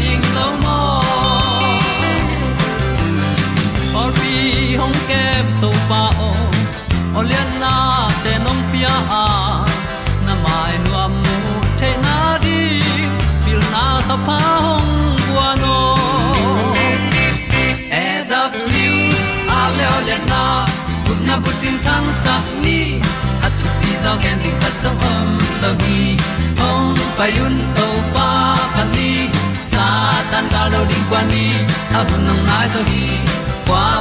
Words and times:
ding 0.00 0.24
lo 0.36 0.46
mo 0.62 0.78
or 4.00 4.10
pi 4.18 4.34
hong 4.80 4.98
kem 5.08 5.46
to 5.62 5.70
pa 5.88 6.02
o 6.28 6.30
olian 7.18 7.50
na 7.62 7.74
te 8.22 8.32
nong 8.44 8.62
pia 8.72 8.94
a. 9.22 9.26
Na 10.26 10.34
mai 10.44 10.74
nu 10.84 10.90
amu 11.04 11.36
te 11.80 11.90
na 12.04 12.16
di 12.44 12.58
pil 13.44 13.60
na 13.74 13.84
ta 14.08 14.16
pa 14.26 14.38
hong 14.64 14.92
bua 15.26 15.48
no 15.62 15.78
e 18.02 18.06
da 18.30 18.42
blue 18.52 19.02
a 19.58 19.60
le 19.76 19.86
olian 19.98 20.22
na 20.32 20.42
kun 21.06 21.18
na 21.28 21.34
bu 21.42 21.50
tin 21.60 21.76
tan 21.86 22.04
sa 22.22 22.34
ni. 22.64 22.80
At 23.46 23.52
tu 23.60 23.68
pi 23.80 23.90
zo 24.04 24.12
gen 24.22 24.36
di 24.44 24.50
khat 24.60 24.74
zo 24.82 24.90
om 25.12 25.28
lo 25.62 25.70
gi 25.82 26.00
hong 26.60 26.90
pai 27.16 27.32
un 27.46 27.56
to 27.76 27.89
tan 30.40 30.48
ga 30.52 30.62
lo 30.72 30.80
ding 30.90 31.06
kwan 31.10 31.24
ni 31.32 31.44
a 31.98 32.00
bu 32.08 32.16
nang 32.26 32.42
mai 32.48 32.66
zo 32.72 32.80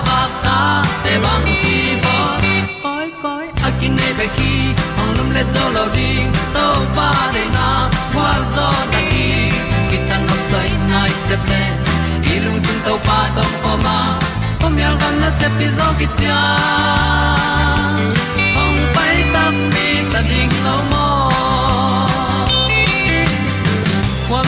ba 0.07 0.19
ta 0.43 0.83
để 1.05 1.19
băng 1.23 1.45
đi 1.45 1.77
bo 2.03 2.17
koi 2.83 3.07
koi 3.23 3.45
a 3.67 3.69
kin 3.79 3.95
nei 3.99 4.13
pe 4.19 4.27
ki 4.37 4.51
lum 5.17 5.29
le 5.35 5.43
zo 5.53 5.63
lo 5.75 5.85
ding 5.95 6.27
pa 6.95 7.09
na, 7.55 7.67
qua 8.13 8.31
zo 8.55 8.67
ta 8.91 8.99
đi. 9.11 9.27
Ki 9.89 9.97
tan 10.09 10.21
nok 10.27 10.41
sai 10.51 10.69
nai 10.91 11.11
se 11.27 11.35
ple 11.45 11.61
lung 12.45 12.59
sun 12.65 12.77
to 12.85 12.93
pa 13.07 13.19
tom 13.35 13.51
ko 13.63 13.73
ma. 13.85 13.99
Pom 14.59 14.73
yal 14.83 14.95
gam 15.01 15.13
na 15.21 15.29
se 15.39 15.47
pi 15.57 15.67
zo 15.77 15.87
ki 15.99 16.07
tia 16.17 16.41
ta 19.33 19.43
mi 19.73 19.87
ta 20.13 20.21
ding 20.29 20.53
lo 20.65 20.75
mo 20.91 21.07
kwam 24.29 24.47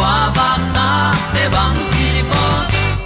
kwa 0.00 0.16
ba 0.36 0.50
ta 0.74 0.88
te 1.32 1.42
bang 1.54 1.78
ki 1.92 2.08
bo 2.30 2.44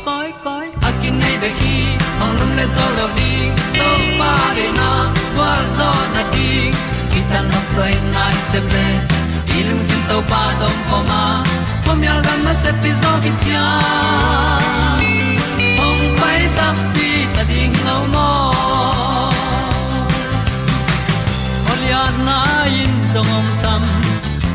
koi 0.07 0.29
koi 0.45 0.67
a 0.89 0.91
kin 1.01 1.15
nei 1.23 1.37
be 1.43 1.51
ki 1.61 1.77
ong 2.23 2.35
lum 2.39 2.51
le 2.59 2.67
zo 2.77 2.87
lo 2.99 3.07
di 3.17 3.33
to 3.79 3.89
pa 4.19 4.33
de 4.59 4.67
na 4.79 4.91
kwa 5.35 5.51
zo 5.79 5.89
na 6.15 6.23
di 6.35 6.51
ki 7.13 7.21
ta 7.31 7.41
na 7.51 7.61
sai 7.75 7.95
nai 8.15 8.35
se 8.51 8.61
ple 8.69 8.87
i 9.57 9.59
lung 9.69 9.83
sin 9.89 10.03
to 10.11 10.19
pa 10.31 10.43
dong 10.61 10.81
ko 10.91 10.99
ma. 11.11 11.23
Pom 11.85 12.01
yal 12.07 12.21
gam 12.27 12.39
na 12.47 12.55
se 12.63 12.71
pi 12.83 12.91
zo 13.03 13.13
ki 13.25 13.33
tia 13.43 13.67
ong 15.87 16.03
pai 16.21 16.41
ta 16.59 16.69
pi 16.95 17.11
ta 17.35 17.43
ding 17.51 17.77
lo 17.89 17.99
mo 18.15 18.31
Olia 21.73 22.05
na 22.27 22.39
in 22.83 22.95
zong 23.13 23.33
om 23.39 23.47
sam 23.61 23.83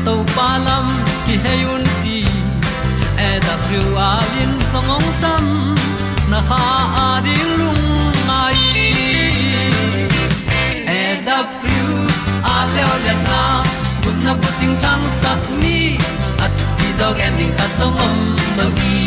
to 0.04 0.14
pa 0.34 0.48
lam 0.66 0.86
ki 1.26 1.34
hay 1.44 1.60
un 1.74 1.82
ti 1.84 1.98
e 1.98 1.99
da 3.50 3.56
thru 3.66 3.82
a 4.08 4.10
lin 4.32 4.52
song 4.70 4.90
om 4.96 5.06
sam 5.20 5.44
na 6.30 6.40
ha 6.48 6.64
a 7.04 7.06
di 7.24 7.36
lung 7.58 7.86
mai 8.28 8.60
e 10.98 11.00
da 11.28 11.38
thru 11.60 11.88
a 12.52 12.56
le 12.74 12.82
o 12.92 12.94
le 13.06 13.14
na 13.26 13.40
kun 14.02 14.16
na 14.26 14.32
ko 14.42 14.50
ting 14.60 14.76
tang 14.84 15.04
sat 15.20 15.42
ni 15.62 15.78
at 16.44 16.54
ti 16.78 16.88
dog 17.00 17.18
ending 17.26 17.54
ta 17.58 17.66
song 17.78 17.98
om 18.06 18.16
lo 18.58 18.66
gi 18.78 19.00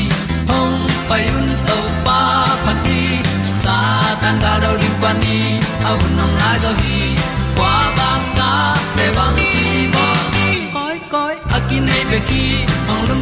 hong 0.50 0.78
pai 1.10 1.24
un 1.38 1.48
to 1.70 1.78
pa 2.06 2.20
pa 2.66 2.74
ti 2.84 3.00
sa 3.64 3.78
tan 4.22 4.36
ga 4.44 4.54
do 4.64 4.72
ri 4.82 4.92
pa 5.02 5.12
ni 5.22 5.40
au 5.90 6.00
nong 6.18 6.36
lai 6.42 6.58
do 6.66 6.72
gi 6.82 7.02
kwa 7.58 7.76
ba 7.98 8.12
ta 8.38 8.52
pe 8.96 9.06
bang 9.18 9.38
ki 9.56 9.74
bo 9.96 10.08
koi 10.76 10.98
koi 11.14 11.36
akin 11.60 11.82
nei 11.92 12.04
be 12.12 12.20
ki 12.32 12.46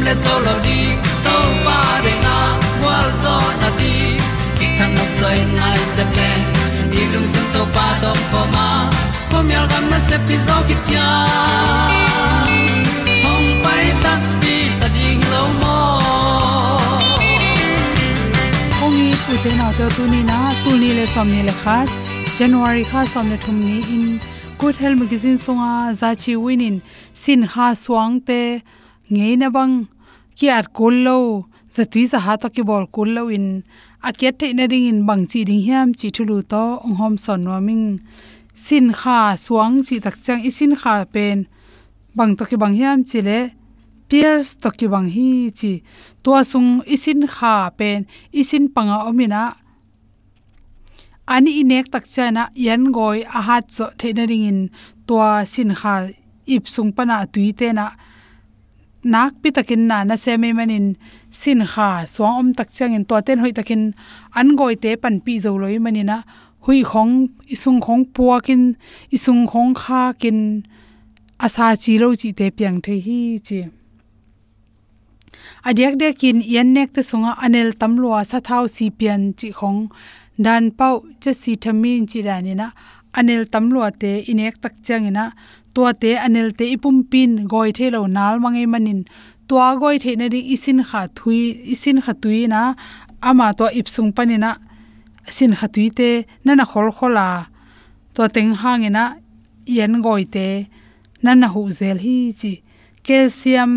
le 0.06 0.14
to 0.24 0.34
lo 0.46 0.54
di 0.66 0.78
to 1.24 1.34
pa 1.64 1.78
de 2.04 2.12
na 2.24 2.36
wa 2.84 2.96
zo 3.22 3.34
na 3.60 3.68
di 3.78 3.94
ki 4.58 4.66
kan 4.78 4.90
nok 4.96 5.10
sai 5.20 5.38
nai 5.58 5.80
se 5.94 6.04
ple 6.14 6.30
ni 6.92 7.02
lung 7.12 7.28
sun 7.32 7.46
to 7.54 7.62
pa 7.76 7.86
do 8.02 8.12
po 8.30 8.40
ma. 8.54 8.68
Po 9.30 9.38
mi 9.46 9.54
al 9.60 9.66
gam 9.72 9.84
na 9.92 9.98
se 10.08 10.16
pi 10.26 10.36
zo 10.46 10.56
ki 10.68 10.76
tia 10.86 11.08
hom 13.24 13.44
pai 13.64 13.86
ta 14.04 14.12
pi 14.40 14.56
ta 14.80 14.88
ding 14.96 15.22
lo 15.32 15.42
mo 15.60 15.78
ongi 18.84 19.08
ute 19.32 19.50
na 19.60 19.66
to 19.78 19.86
tu 19.96 20.02
ni 20.12 20.20
na 20.30 20.38
tu 20.64 20.70
ni 20.82 20.90
le 20.98 21.06
som 21.14 21.26
ni 21.34 21.40
le 21.48 21.54
khat 21.62 21.88
january 22.38 22.84
kha 22.90 23.00
som 23.14 23.26
ne 23.32 23.36
thum 23.44 23.56
ni 23.68 23.78
in. 23.96 24.06
Good 24.60 24.76
health 24.82 24.98
magazine 25.02 25.38
songa 25.44 25.72
zachi 26.00 26.32
winin. 26.44 26.76
Sin 27.22 27.40
ha 27.54 27.66
swang 27.84 28.14
te 28.28 28.40
ngei 29.14 29.34
na 29.40 29.48
bang 29.56 29.74
ki 30.38 30.46
at 30.58 30.66
kul 30.76 30.96
lo 31.06 31.18
za 31.74 31.82
tui 31.92 32.04
za 32.12 32.18
ha 32.24 32.32
to 32.42 32.48
ki 32.54 32.62
bol 32.68 32.84
kul 32.94 33.10
lo 33.16 33.22
in. 33.36 33.46
A 34.08 34.10
ket 34.18 34.34
te 34.40 34.46
na 34.52 34.64
ding 34.72 34.86
in 34.90 35.00
bang 35.08 35.24
chi 35.30 35.40
ding 35.48 35.62
hiam 35.66 35.88
chi 35.98 36.08
thulu 36.16 36.38
to 36.52 36.64
ong 36.84 36.96
hom 37.00 37.14
son 37.24 37.40
no 37.46 37.54
ming 37.68 37.86
sin 38.54 38.86
kha 39.00 39.18
suang 39.44 39.76
chi 39.86 39.96
tak 40.04 40.16
chang 40.24 40.40
i 40.48 40.50
sin 40.58 40.72
kha 40.80 40.94
pen 41.14 41.38
bang 42.16 42.32
to 42.36 42.44
ki 42.50 42.56
bang 42.62 42.74
hiam 42.78 42.98
chi 43.08 43.20
le 43.28 43.38
pierce 44.08 44.50
to 44.62 44.68
ki 44.78 44.86
bang 44.92 45.08
hi 45.14 45.28
chi 45.58 45.72
to 46.22 46.30
sung 46.52 46.70
isin 46.94 47.20
kha 47.34 47.54
pen 47.78 48.00
isin 48.40 48.64
panga 48.74 48.96
omina 49.08 49.42
ani 51.34 51.52
inek 51.62 51.86
tak 51.92 52.04
chana 52.14 52.44
yan 52.66 52.82
goi 52.96 53.18
a 53.38 53.40
hat 53.48 53.64
cho 53.74 53.86
theina 53.98 54.24
ring 54.30 54.44
in 54.50 54.60
to 55.06 55.16
sin 55.52 55.70
kha 55.80 55.94
ip 56.54 56.64
sung 56.74 56.90
pana 56.96 57.16
tuite 57.32 57.68
na 57.78 57.86
nak 59.04 59.32
pi 59.42 59.50
takin 59.50 59.86
na 59.90 60.04
na 60.04 60.16
se 60.16 60.36
me 60.36 60.52
manin 60.52 60.96
sin 61.30 61.60
kha. 61.72 62.04
Suang 62.12 62.38
om 62.40 62.48
tak 62.58 62.68
chang 62.76 62.94
in 62.94 63.04
to 63.04 63.20
ten 63.26 63.38
hoi 63.42 63.52
takin 63.58 63.82
an 64.38 64.48
goi 64.58 64.74
te 64.82 64.90
pan 65.02 65.20
pi 65.24 65.38
zo 65.44 65.50
loi 65.62 65.78
manina. 65.84 66.18
Hui 66.64 66.82
khong, 66.90 67.14
isung 67.54 67.80
khong 67.84 68.04
puakin, 68.14 68.62
isung 69.16 69.42
khong 69.50 69.74
kha 69.82 70.02
kin 70.22 70.38
asa 71.46 71.66
chi 71.82 71.98
lo 72.02 72.08
chi 72.20 72.30
te 72.38 72.46
piang 72.56 72.78
the 72.84 72.94
hi 73.06 73.20
chi. 73.46 73.60
Adyak 75.68 75.94
de 76.00 76.08
kin 76.20 76.38
yan 76.54 76.68
nek 76.74 76.88
te 76.94 77.02
sunga 77.10 77.32
anel 77.44 77.70
tamlua 77.80 78.20
sa 78.30 78.38
thau 78.48 78.64
si 78.76 78.86
pian 78.98 79.22
chi 79.38 79.48
khong. 79.58 79.80
Dan 80.38 80.70
pau 80.78 80.94
che 81.20 81.32
si 81.32 81.52
thamin 81.62 82.06
chi 82.10 82.20
rani 82.28 82.54
anel 83.18 83.44
tam 83.44 83.68
tamlua 83.68 83.90
te 83.90 84.24
inek 84.30 84.54
tak 84.62 84.74
changina 84.86 85.24
tua 85.74 85.90
te 86.02 86.10
anel 86.26 86.48
te 86.58 86.64
ipum 86.74 86.96
pin 87.10 87.32
goi 87.52 87.70
the 87.76 87.86
lo 87.94 88.06
nal 88.16 88.36
mangai 88.42 88.66
manin. 88.72 89.00
Tua 89.48 89.76
goi 89.80 89.96
the 90.02 90.16
na 90.16 90.26
ri 90.32 90.40
isin 90.54 90.80
kha 90.88 91.00
thui, 91.16 91.40
isin 91.72 91.98
kha 92.04 92.12
tui 92.22 92.46
na 92.52 92.60
ama 93.28 93.46
to 93.58 93.66
ipsung 93.78 94.12
panina 94.16 94.50
sin 95.36 95.52
kha 95.58 95.66
tui 95.74 95.88
te 95.98 96.08
e 96.18 96.24
na 96.44 96.52
na 96.58 96.64
khol 96.70 96.88
khola 96.96 97.28
to 98.14 98.22
teng 98.34 98.52
hangena 98.60 99.04
yen 99.76 99.94
goi 100.04 100.24
te 100.34 100.46
na 101.22 101.30
na 101.40 101.46
hu 101.54 101.62
zel 101.78 101.98
hi 102.04 102.16
chi 102.40 102.52
calcium, 103.06 103.72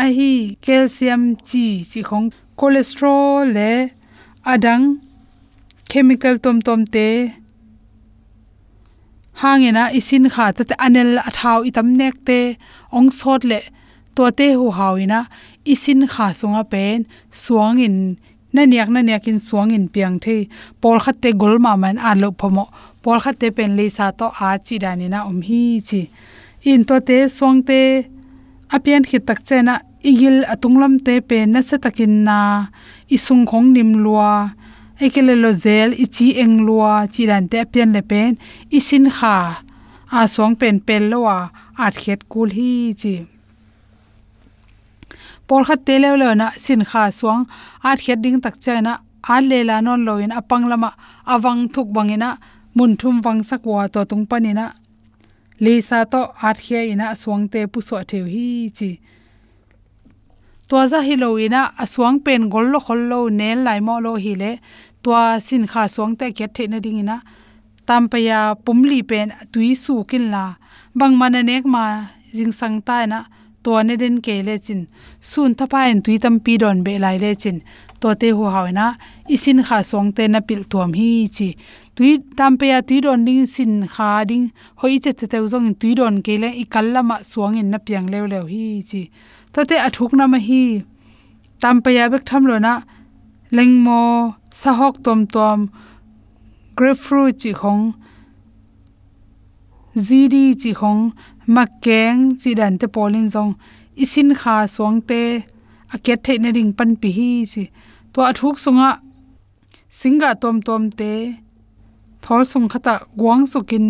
a 0.00 0.04
hi 0.16 0.56
calcium 0.64 1.22
chi 1.48 1.66
chi 1.90 2.00
khong 2.08 2.28
cholesterol 2.58 3.52
le 3.56 3.70
adang 4.52 4.84
chemical 5.90 6.34
tom 6.44 6.58
tom 6.66 6.80
te 6.94 7.08
hangena 9.40 9.82
isin 9.98 10.24
kha 10.34 10.46
ta 10.56 10.62
anel 10.86 11.12
athau 11.28 11.60
itam 11.68 11.88
nek 12.00 12.14
te, 12.28 12.40
ong 12.96 13.10
sot 13.18 13.42
le 13.50 13.60
to 14.16 14.24
te 14.38 14.46
hu 14.58 14.66
hawina 14.78 15.20
isin 15.72 16.00
kha 16.12 16.26
sunga 16.40 16.62
pen, 16.72 16.98
suang 17.42 17.78
in 17.86 17.96
na 18.54 18.62
niak 18.70 18.88
na 18.94 19.00
niak 19.08 19.28
in 19.30 19.38
suang 19.46 19.70
in 19.76 19.84
piang 19.92 20.16
the 20.24 20.36
pol 20.80 20.98
khat 21.04 21.16
te 21.22 21.30
gol 21.40 21.54
ma 21.64 21.72
man 21.82 21.96
a 22.08 22.10
lo 22.22 22.28
phomo. 22.40 22.64
Pol 23.02 23.18
khat 23.24 23.36
te 23.40 23.48
pen 23.56 23.76
le 23.78 23.86
sa 23.96 24.06
to 24.18 24.26
a 24.46 24.48
chi 24.66 24.76
dani 24.84 25.06
na 25.12 25.18
om 25.30 25.38
hi 25.48 25.60
chi. 25.88 26.02
In 26.70 26.80
to 26.88 26.96
te 27.08 27.18
suang 27.36 27.58
te, 27.68 27.80
apian 28.74 29.04
khit 29.08 29.22
tak 29.28 29.40
chena, 29.48 29.74
igil 30.10 30.36
atunglam 30.52 30.94
te 31.06 31.14
pe 31.28 31.38
na 31.52 31.60
se 31.68 31.76
takin 31.84 32.14
na, 32.26 32.38
isung 33.16 33.44
khong 33.50 33.68
nim 33.74 33.90
lua 34.04 34.32
ekele 35.04 35.34
lo 35.42 35.50
zel 35.64 35.90
ichi 36.04 36.26
eng 36.42 36.56
lua 36.66 36.92
te 37.50 37.56
apian 37.64 37.90
le 37.96 38.02
pen 38.10 38.32
isin 38.78 39.06
kha. 39.18 39.36
A 40.10 40.28
song 40.28 40.54
pen 40.54 40.78
pel 40.86 41.10
lowa 41.10 41.50
at 41.84 41.94
khet 42.02 42.20
kul 42.32 42.50
hi 42.56 42.94
chi 43.00 43.14
por 45.46 45.62
khat 45.66 45.80
te 45.86 45.94
le 46.02 46.10
lo 46.22 46.28
na 46.40 46.46
sin 46.64 46.82
kha 46.90 47.02
suang 47.18 47.42
at 47.88 47.98
khet 48.04 48.18
ding 48.24 48.38
tak 48.44 48.56
chana 48.64 48.92
a 49.34 49.36
le 49.50 49.58
la 49.68 49.76
non 49.86 50.00
loin 50.06 50.32
apang 50.38 50.64
lama 50.70 50.90
awang 51.32 51.62
thuk 51.74 51.88
bangina 51.96 52.30
mun 52.76 52.92
thum 53.00 53.16
wang 53.24 53.40
sakwa 53.48 53.82
to 53.94 54.00
tung 54.10 54.24
panina 54.30 54.66
le 55.64 55.74
sa 55.88 55.98
to 56.12 56.22
at 56.48 56.56
khia 56.64 56.80
ina 56.92 57.06
song 57.22 57.42
te 57.52 57.60
pu 57.72 57.78
so 57.88 57.96
theu 58.10 58.24
hi 58.34 58.46
chi 58.76 58.90
tua 60.68 60.86
za 60.86 61.00
hi 61.06 61.14
ina 61.46 61.60
aswang 61.78 62.18
pen 62.24 62.48
gol 62.52 62.66
lo 62.72 62.78
khol 62.86 63.00
lo 63.10 63.18
nel 63.28 63.58
lai 63.66 63.80
mo 63.80 64.00
lo 64.00 64.12
hi 64.24 64.34
le. 64.34 64.52
To 65.02 65.12
sin 65.40 65.64
kha 65.66 65.82
swang 65.94 66.14
te 66.18 66.26
ke 66.32 66.46
the 66.54 66.66
na 66.66 66.78
ding 66.80 66.98
ina. 66.98 67.22
Tampaya 67.86 68.56
pumli 68.64 69.06
pen, 69.06 69.28
tui 69.52 69.74
su 69.74 70.04
kin 70.10 70.30
la. 70.34 70.44
Bang 70.98 71.14
mana 71.20 71.42
nek 71.42 71.64
ma 71.64 71.84
jing 72.36 72.52
sang 72.52 72.82
ta 72.82 73.06
na 73.06 73.18
to 73.62 73.70
ne 73.82 73.94
den 73.96 74.16
ke 74.20 74.42
le 74.46 74.58
chin. 74.58 74.80
Sun 75.20 75.54
thapa 75.54 75.80
en 75.90 76.02
tui 76.04 76.18
tam 76.18 76.40
pi 76.44 76.56
don 76.62 76.82
be 76.86 76.98
lai 76.98 77.16
le 77.18 77.30
chin. 77.42 77.58
To 78.00 78.08
te 78.20 78.28
hu 78.36 78.42
hawina 78.54 78.86
isin 79.34 79.62
kha 79.68 79.78
swang 79.90 80.10
te 80.16 80.24
na 80.26 80.40
pil 80.48 80.62
tuam 80.70 80.90
hi 80.98 81.28
chi 81.36 81.48
tui 81.96 82.10
tam 82.38 82.52
ya 82.72 82.78
tui 82.88 83.00
don 83.00 83.24
ding 83.26 83.46
sin 83.54 83.72
kha 83.94 84.10
ding, 84.30 84.46
hoi 84.80 84.98
che 85.04 85.12
te 85.18 85.26
te 85.32 85.38
zong 85.52 85.68
tui 85.80 85.92
don 86.00 86.16
ke 86.26 86.34
le, 86.42 86.48
i 86.62 86.64
kal 86.72 86.86
lama 86.94 87.16
suang 87.30 87.56
in 87.60 87.70
na 87.72 87.78
piang 87.86 88.06
lew 88.12 88.24
lew 88.32 88.44
hi 88.52 88.64
chi. 88.90 89.02
To 89.52 89.64
te 89.68 89.76
athuk 89.86 90.12
na 90.18 90.24
ma 90.32 90.38
hi. 90.48 90.62
Tam 91.60 91.76
ya 91.96 92.04
bek 92.12 92.24
tham 92.28 92.42
lo 92.50 92.56
na 92.66 92.74
leng 93.56 93.74
mo 93.84 94.00
sa 94.60 94.70
hok 94.80 94.96
tom 95.04 95.20
tom, 95.34 95.60
grapefruit 96.76 97.34
chi 97.42 97.52
khong 97.60 97.84
zidi 100.06 100.54
chi 100.60 100.70
khong, 100.80 101.02
makeng 101.54 102.20
chi 102.40 102.50
dan 102.60 102.74
te 102.80 102.86
polin 102.94 103.28
zong. 103.34 103.52
Isin 104.02 104.30
kha 104.40 104.56
suang 104.74 105.00
te 105.08 105.20
aket 105.94 106.18
the 106.24 106.38
na 106.38 106.50
ring 106.56 106.72
pan 106.78 106.90
pi 107.00 107.08
hi 107.18 107.30
chi. 107.52 107.64
To 108.12 108.20
athuk 108.30 108.56
sunga, 108.64 108.90
singa 109.98 110.30
tom 110.42 110.56
tom 110.66 110.90
te 110.98 111.12
thol 112.26 112.42
sung 112.50 112.66
khata 112.72 112.94
guang 113.20 113.42
sukin 113.52 113.86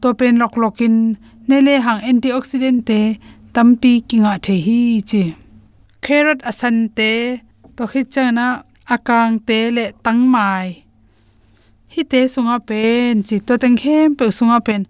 to 0.00 0.08
pen 0.18 0.34
lok 0.42 0.54
lokin 0.62 0.94
nele 1.48 1.74
hang 1.86 2.00
antioxidant 2.10 2.80
te 2.88 3.00
tampi 3.54 3.92
kinga 4.08 4.32
the 4.44 4.54
hi 4.66 4.80
chi 5.10 5.22
carrot 6.04 6.40
asan 6.50 6.76
te 6.96 7.10
to 7.76 7.82
khichana 7.92 8.46
akang 8.94 9.34
te 9.46 9.58
le 9.76 9.84
tangmai. 10.04 10.66
Hi 11.94 12.02
te 12.12 12.20
sunga 12.34 12.56
pen 12.68 13.12
chi 13.26 13.36
to 13.46 13.54
teng 13.62 13.76
khem 13.82 14.08
pe 14.18 14.24
sunga 14.38 14.58
pen. 14.66 14.82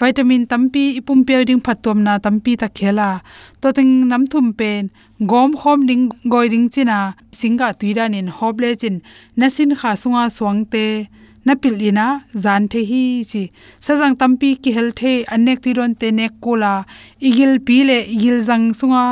Vitamin 0.00 0.42
tampi 0.50 0.84
ipum 0.98 1.20
pe 1.26 1.34
ding 1.48 1.62
phatom 1.66 1.98
na 2.06 2.12
tampi 2.24 2.52
ta 2.60 2.66
khela. 2.78 3.10
To 3.60 3.68
teng 3.76 3.92
nam 4.10 4.22
thum 4.32 4.46
pen, 4.58 4.82
gom 5.30 5.50
khom 5.60 5.78
ding 5.88 6.04
goi 6.32 6.46
ding 6.52 6.66
china, 6.74 6.98
singa 7.38 7.68
tuira 7.78 8.04
nin 8.14 8.28
hoble 8.36 8.70
chin. 8.80 8.96
Nasin 9.38 9.70
kha 9.80 9.90
sunga 10.02 10.24
swang 10.36 10.60
te 10.72 10.86
na 11.44 11.52
pil 11.62 11.76
ina 11.88 12.06
zan 12.44 12.62
the 12.72 12.80
hi 12.90 13.04
chi 13.30 13.42
sajang 13.84 14.14
tampi 14.20 14.50
ki 14.62 14.70
hel 14.76 14.90
the 14.98 15.12
anek 15.34 15.58
ti 15.64 15.70
ron 15.78 15.92
te 16.00 16.08
nek 16.18 16.32
kola 16.44 16.74
igil 17.28 17.52
pi 17.66 17.76
le 17.88 17.98
igil 18.14 18.38
jang 18.48 18.66
sunga. 18.78 19.06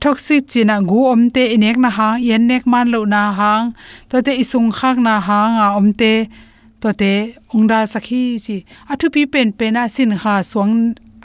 Toxic 0.00 0.42
china 0.52 0.76
gu 0.90 0.98
omte 1.12 1.42
inek 1.54 1.76
na 1.84 1.90
ha 1.90 2.08
yen 2.28 2.42
nek 2.50 2.64
man 2.72 2.86
lo 2.94 3.00
na 3.14 3.22
hang 3.38 3.64
to 4.08 4.16
te 4.26 4.32
isung 4.42 4.70
khak 4.78 4.96
na 5.06 5.14
ha, 5.26 5.40
nga 5.56 5.66
omte. 5.78 6.14
To 6.82 6.92
te 7.00 7.34
ongda 7.54 7.78
sakhi 7.92 8.22
chi 8.44 8.56
athu 8.92 9.06
pi 9.14 9.22
pen 9.32 9.48
pen 9.58 9.74
a 9.82 9.84
sin 9.94 10.12
ha 10.22 10.34
swang 10.50 10.76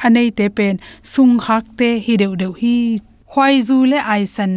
anei 0.05 0.29
te 0.37 0.45
pen. 0.57 0.75
Sung 1.13 1.37
khak 1.45 1.63
te 1.79 1.89
hi 2.05 2.13
deu 2.21 2.33
deu 2.41 2.53
hi. 2.61 2.77
Hwai 3.31 3.53
zu 3.67 3.77
le 3.91 3.99
aisan 4.13 4.53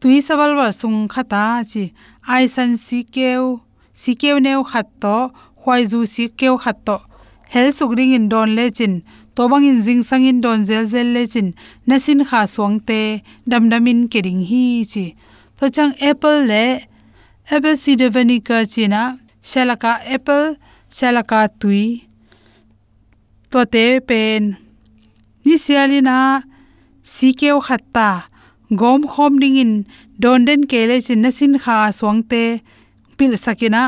tui 0.00 0.18
sawal 0.26 0.52
wa 0.58 0.68
sung 0.80 0.98
khata 1.12 1.44
chi 1.70 1.84
aisan 2.34 2.70
si 2.84 2.98
keu 3.14 3.65
si 4.00 4.12
keu 4.20 4.36
neu 4.46 4.60
khat 4.70 4.88
to 5.02 5.16
hwai 5.62 5.82
zu 5.90 5.98
si 6.14 6.24
keu 6.40 6.54
khat 6.64 6.78
to. 6.86 6.96
Hel 7.52 7.68
suk 7.76 7.92
ring 7.98 8.12
in 8.18 8.26
don 8.32 8.50
le 8.56 8.64
chin, 8.76 8.94
to 9.34 9.42
bang 9.50 9.64
in 9.70 9.78
jing 9.86 10.02
sang 10.08 10.24
in 10.30 10.40
don 10.44 10.64
zel 10.68 10.84
zel 10.92 11.08
le 11.16 11.22
chin, 11.32 11.48
na 11.86 11.96
sin 12.04 12.20
kha 12.28 12.40
suang 12.54 12.76
te, 12.88 13.00
dam 13.50 13.64
damin 13.70 14.00
ke 14.12 14.20
ring 14.26 14.42
hi 14.50 14.64
chi. 14.92 15.04
To 15.58 15.64
chang 15.76 15.92
apple 16.10 16.40
le, 16.50 16.64
apple 17.54 17.76
cider 17.82 18.10
vinegar 18.14 18.62
china 18.72 19.02
shalaka 19.50 19.92
apple, 20.16 20.46
shalaka 20.96 21.40
tui. 21.60 22.08
To 23.50 23.64
te 23.72 23.84
pen. 24.08 24.42
Ni 25.46 25.54
sialina 25.64 26.18
khat 27.66 27.82
ta, 27.94 28.10
gom 28.80 29.00
khom 29.12 29.32
ding 29.42 29.56
in 29.64 29.72
don 30.22 30.44
den 30.44 30.66
kele 30.70 30.96
chin, 31.06 31.20
na 31.22 31.30
sin 31.30 31.54
kha 31.64 31.76
swangte 31.98 32.42
pil 33.18 33.32
sakina 33.44 33.82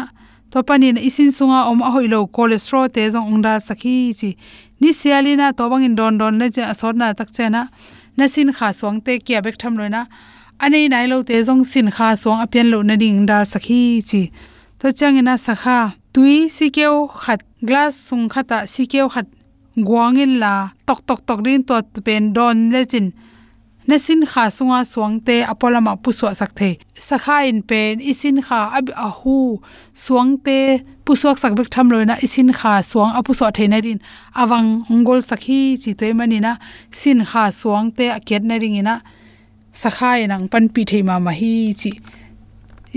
to 0.50 0.62
panin 0.62 0.97
isin 1.08 1.30
sunga 1.37 1.61
om 1.70 1.80
a 1.82 1.90
hoilo 1.94 2.20
cholesterol 2.37 2.88
te 2.94 3.02
jong 3.12 3.28
ongda 3.32 3.54
sakhi 3.68 3.97
chi. 4.18 4.30
Ni 4.80 4.90
sialina 5.00 5.47
to 5.56 5.64
bangin 5.70 5.94
don 5.99 6.18
don 6.20 6.38
le 6.40 6.47
cha 6.50 6.73
sorna 6.80 7.14
tak 7.18 7.30
chena 7.37 7.62
na 8.16 8.25
sin 8.35 8.52
kha 8.56 8.68
swangte 8.78 9.12
kya 9.26 9.38
bek 9.44 9.56
tham 9.61 9.75
loina 9.78 10.02
anei 10.64 10.87
nai 10.92 11.06
lo 11.12 11.23
te 11.28 11.37
jong 11.47 11.64
sin 11.73 11.88
kha 11.97 12.08
swang 12.23 12.40
apian 12.44 12.66
lo 12.73 12.78
na 12.82 12.94
ding 13.02 13.26
da 13.30 13.38
sakhi 13.52 13.80
chi. 14.11 14.23
To 14.80 14.88
changina 14.99 15.35
sakha, 15.47 15.78
tui 16.14 16.47
sikeo 16.56 17.08
khat, 17.23 17.40
glass 17.66 17.94
sung 18.06 18.28
khata 18.28 18.58
sikeo 18.73 19.11
khat 19.11 19.26
guangin 19.76 20.38
la, 20.38 20.70
tok 20.87 21.00
tok 21.06 21.20
tok 21.26 21.40
rin 21.47 21.64
to 21.68 21.82
pen 22.06 22.32
don 22.32 22.70
na 23.88 23.97
sin 24.04 24.23
kha 24.30 24.45
sunga 24.57 24.80
suangte 24.92 25.37
apolama 25.52 25.92
puswa 26.02 26.30
sakthei 26.40 26.75
sakha 27.09 27.37
in 27.50 27.61
pen 27.68 27.95
isin 28.11 28.38
kha 28.47 28.61
ab 28.78 28.87
a 29.07 29.09
hu 29.18 29.37
suangte 30.04 30.59
puswak 31.07 31.37
sakbek 31.42 31.68
tham 31.75 31.88
loina 31.92 32.14
isin 32.26 32.50
kha 32.59 32.73
suang 32.90 33.12
apu 33.18 33.33
so 33.38 33.49
theina 33.57 33.78
rin 33.87 34.00
awang 34.42 34.68
ongol 34.92 35.21
sakhi 35.30 35.61
chi 35.83 35.90
toy 36.00 36.12
manina 36.18 36.52
sin 37.00 37.21
kha 37.30 37.45
suangte 37.61 38.04
aket 38.18 38.42
na 38.49 38.57
ringina 38.62 38.95
sakha 39.83 40.11
inang 40.25 40.47
pan 40.52 40.64
pi 40.75 40.83
theima 40.90 41.16
ma 41.25 41.33
hi 41.40 41.52
chi. 41.80 41.92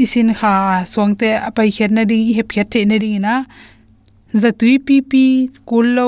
Isin 0.04 0.30
kha 0.40 0.54
suangte 0.92 1.30
apai 1.48 1.70
khet 1.76 1.92
na 1.96 2.04
ding 2.10 2.34
hep 2.38 2.48
khet 2.54 2.68
the 2.72 2.82
na 2.90 2.96
ring 3.04 3.20
na 3.26 3.34
zatui 4.42 4.80
pi 4.88 4.96
pi 5.12 5.24
kullo 5.70 6.08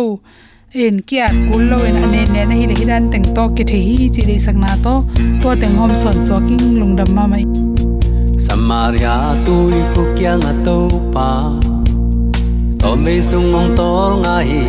en 0.75 1.01
kia 1.01 1.27
kullo 1.51 1.77
en 1.87 1.97
ane 2.03 2.21
ne 2.33 2.43
na 2.49 2.55
hi 2.59 2.63
le 2.69 2.75
hidan 2.77 3.03
teng 3.13 3.25
to 3.35 3.43
ke 3.57 3.63
the 3.71 3.79
hi 3.87 4.05
chi 4.13 4.23
le 4.29 4.35
sakna 4.45 4.69
to 4.85 4.93
to 5.41 5.49
teng 5.63 5.75
hom 5.79 5.91
son 6.03 6.15
so 6.27 6.37
king 6.45 6.63
lungdam 6.79 7.09
ma 7.17 7.25
mai 7.33 7.43
samaria 8.45 9.11
tôi 9.49 9.81
ko 9.95 10.05
kya 10.15 10.31
nga 10.43 10.53
to 10.67 10.77
pa 11.15 11.27
to 12.83 12.93
me 13.03 13.13
sung 13.27 13.45
ngong 13.51 13.69
tol 13.79 14.15
nga 14.23 14.33
hi 14.49 14.63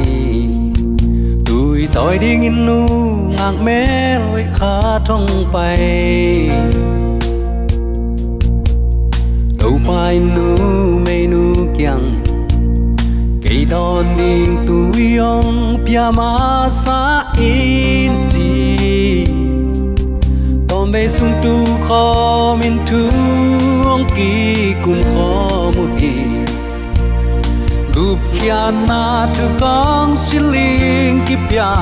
tôi 1.50 1.88
toi 1.94 2.12
ding 2.25 2.44
in 2.50 2.58
nu 2.66 2.76
ngang 3.37 3.58
me 3.68 3.78
loi 4.26 4.44
kha 4.58 4.75
thong 5.08 5.30
pai 5.54 5.88
đâu 9.58 9.75
pai 9.88 10.14
nu 10.34 10.46
me 11.06 11.16
nu 11.32 11.42
kyang 11.78 12.24
cây 13.45 13.65
đòn 13.71 14.05
đình 14.19 14.57
tuổi 14.67 15.17
ông 15.17 15.85
pia 15.87 16.11
ma 16.15 16.69
sa 16.71 17.25
in 17.39 18.13
chi. 18.33 19.27
Tom 20.69 20.93
be 20.93 21.09
sung 21.09 21.33
tu 21.43 21.67
kho 21.89 22.57
min 22.63 22.79
tu 22.87 23.03
ong 23.89 24.05
ki 24.17 24.73
kun 24.85 25.03
kho 25.15 25.73
mu 25.77 25.87
hi 25.99 26.13
gup 27.95 28.19
kia 28.33 28.71
na 28.89 29.29
tu 29.35 29.45
kong 29.61 30.17
siling 30.17 31.21
ki 31.27 31.37
ya 31.57 31.77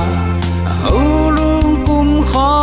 au 0.83 1.31
lung 1.31 1.85
kum 1.87 2.23
kho. 2.33 2.53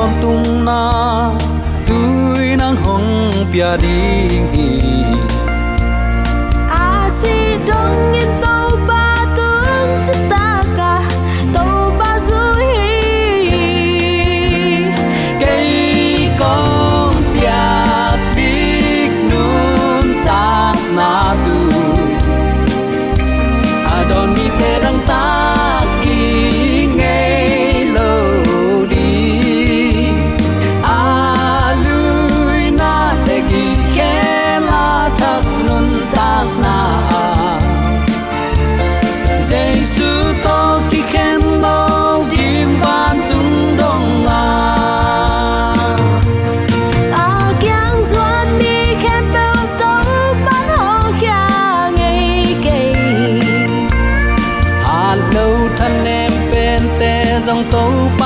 tom 0.00 0.12
tung 0.22 0.64
na 0.64 0.80
tui 1.88 2.56
nang 2.56 2.76
hong 2.84 3.08
pia 3.52 3.76
ding 3.82 4.48
hi 4.52 4.99
都 57.64 58.19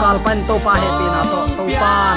kal 0.00 0.16
pan 0.24 0.38
to 0.48 0.54
pa 0.64 0.74
he 0.82 0.88
pina 0.98 1.20
to 1.30 1.40
to 1.56 1.64
pan 1.80 2.16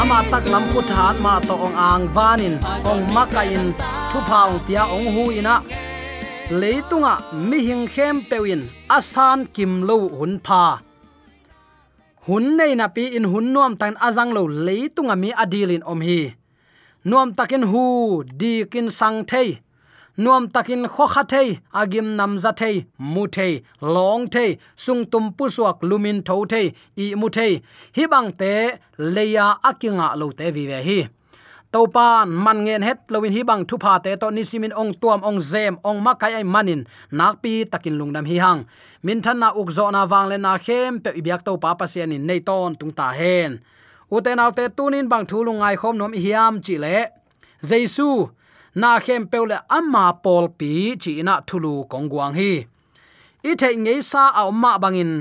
ama 0.00 0.18
tak 0.30 0.44
lam 0.52 0.64
ku 0.72 0.80
that 0.90 1.16
ma 1.24 1.40
to 1.48 1.54
ong 1.66 1.76
ang 1.76 2.04
vanin. 2.16 2.54
Ong 2.84 3.02
makain 3.16 3.72
thu 4.10 4.18
pa 4.28 4.40
pia 4.66 4.82
ong 4.96 5.08
hu 5.14 5.24
ina. 5.38 5.56
Leitunga 6.60 7.14
mi 7.48 7.58
hing 7.66 7.84
khem 7.94 8.16
pewin. 8.28 8.62
Asan 8.96 9.38
kim 9.54 9.72
lo 9.88 9.96
hun 10.18 10.38
pha. 10.46 10.64
Hun 12.26 12.44
nei 12.58 12.72
na 12.78 12.86
pi 12.94 13.04
in 13.16 13.26
hun 13.32 13.46
nuam 13.54 13.72
tan 13.80 13.94
azang 14.06 14.30
lo 14.36 14.42
leitunga 14.66 15.14
mi 15.22 15.30
adilin 15.42 15.82
om 15.92 16.00
hi. 16.06 16.20
Nuam 17.08 17.28
takin 17.38 17.64
hu 17.70 17.82
di 18.40 18.52
kin 18.72 18.88
sang 18.98 19.18
thei 19.30 19.48
nuam 20.16 20.48
takin 20.54 20.82
kho 20.94 21.06
kha 21.14 21.22
thei, 21.32 21.48
agim 21.80 22.16
nam 22.16 22.38
za 22.38 22.52
thei, 22.60 22.84
mu 22.98 23.26
thei, 23.26 23.52
long 23.80 24.28
thei, 24.34 24.56
sung 24.76 25.04
tum 25.12 25.32
pu 25.36 25.44
suak 25.56 25.78
lumin 25.88 26.18
tho 26.26 26.44
thei, 26.52 26.66
i 26.96 27.14
mu 27.20 27.28
thei. 27.36 27.52
Hi 27.96 28.06
bang 28.12 28.30
te 28.40 28.52
leya 28.98 29.46
akinga 29.68 30.08
lo 30.20 30.30
te 30.38 30.50
vi 30.50 30.66
ve 30.70 30.80
hi. 30.88 30.98
Topan 31.72 32.28
man 32.44 32.58
ngen 32.64 32.82
het, 32.88 32.98
lowin 33.12 33.32
hi 33.36 33.42
bang 33.42 33.64
thu 33.68 33.76
pha 33.82 33.98
te, 34.04 34.16
to 34.20 34.30
nisimin 34.30 34.72
ong 34.80 34.92
tuam 35.00 35.20
ong 35.28 35.40
zem, 35.40 35.74
ong 35.88 36.00
makai 36.06 36.32
ai 36.38 36.44
manin. 36.54 36.86
Nak 37.18 37.42
pi 37.42 37.64
takin 37.72 37.98
lungdam 37.98 38.26
hi 38.30 38.36
hang. 38.44 38.60
Min 39.02 39.20
than 39.24 39.38
na 39.40 39.48
uk 39.60 39.70
zo 39.76 39.90
na 39.90 40.06
wang 40.12 40.28
le 40.30 40.38
na 40.38 40.52
khem, 40.58 41.00
pe 41.04 41.10
ibyak 41.20 41.44
to 41.44 41.56
pa 41.62 41.74
pasian 41.74 42.12
in 42.12 42.26
nei 42.26 42.40
ton 42.40 42.74
tung 42.78 42.92
ta 42.98 43.12
hen. 43.12 43.60
Uten 44.10 44.38
autte 44.44 44.64
tunin 44.76 45.08
bang 45.08 45.26
thulungai 45.26 45.76
khom 45.80 45.96
nom 45.98 46.12
hiam 46.12 46.54
chi 46.64 46.74
le. 46.84 46.96
Jesu 47.68 48.30
na 48.80 48.90
khem 49.04 49.22
peule 49.32 49.58
amma 49.78 50.04
pol 50.24 50.44
pi 50.58 50.70
chi 51.02 51.12
na 51.28 51.34
thulu 51.48 51.74
kongguang 51.90 52.34
hi. 52.38 52.52
I 53.48 53.52
the 53.60 53.68
nge 53.82 53.94
sa 54.10 54.22
a 54.40 54.42
ma 54.62 54.72
bangin 54.82 55.12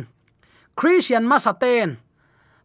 christian 0.80 1.24
ma 1.24 1.38
masaten 1.38 1.90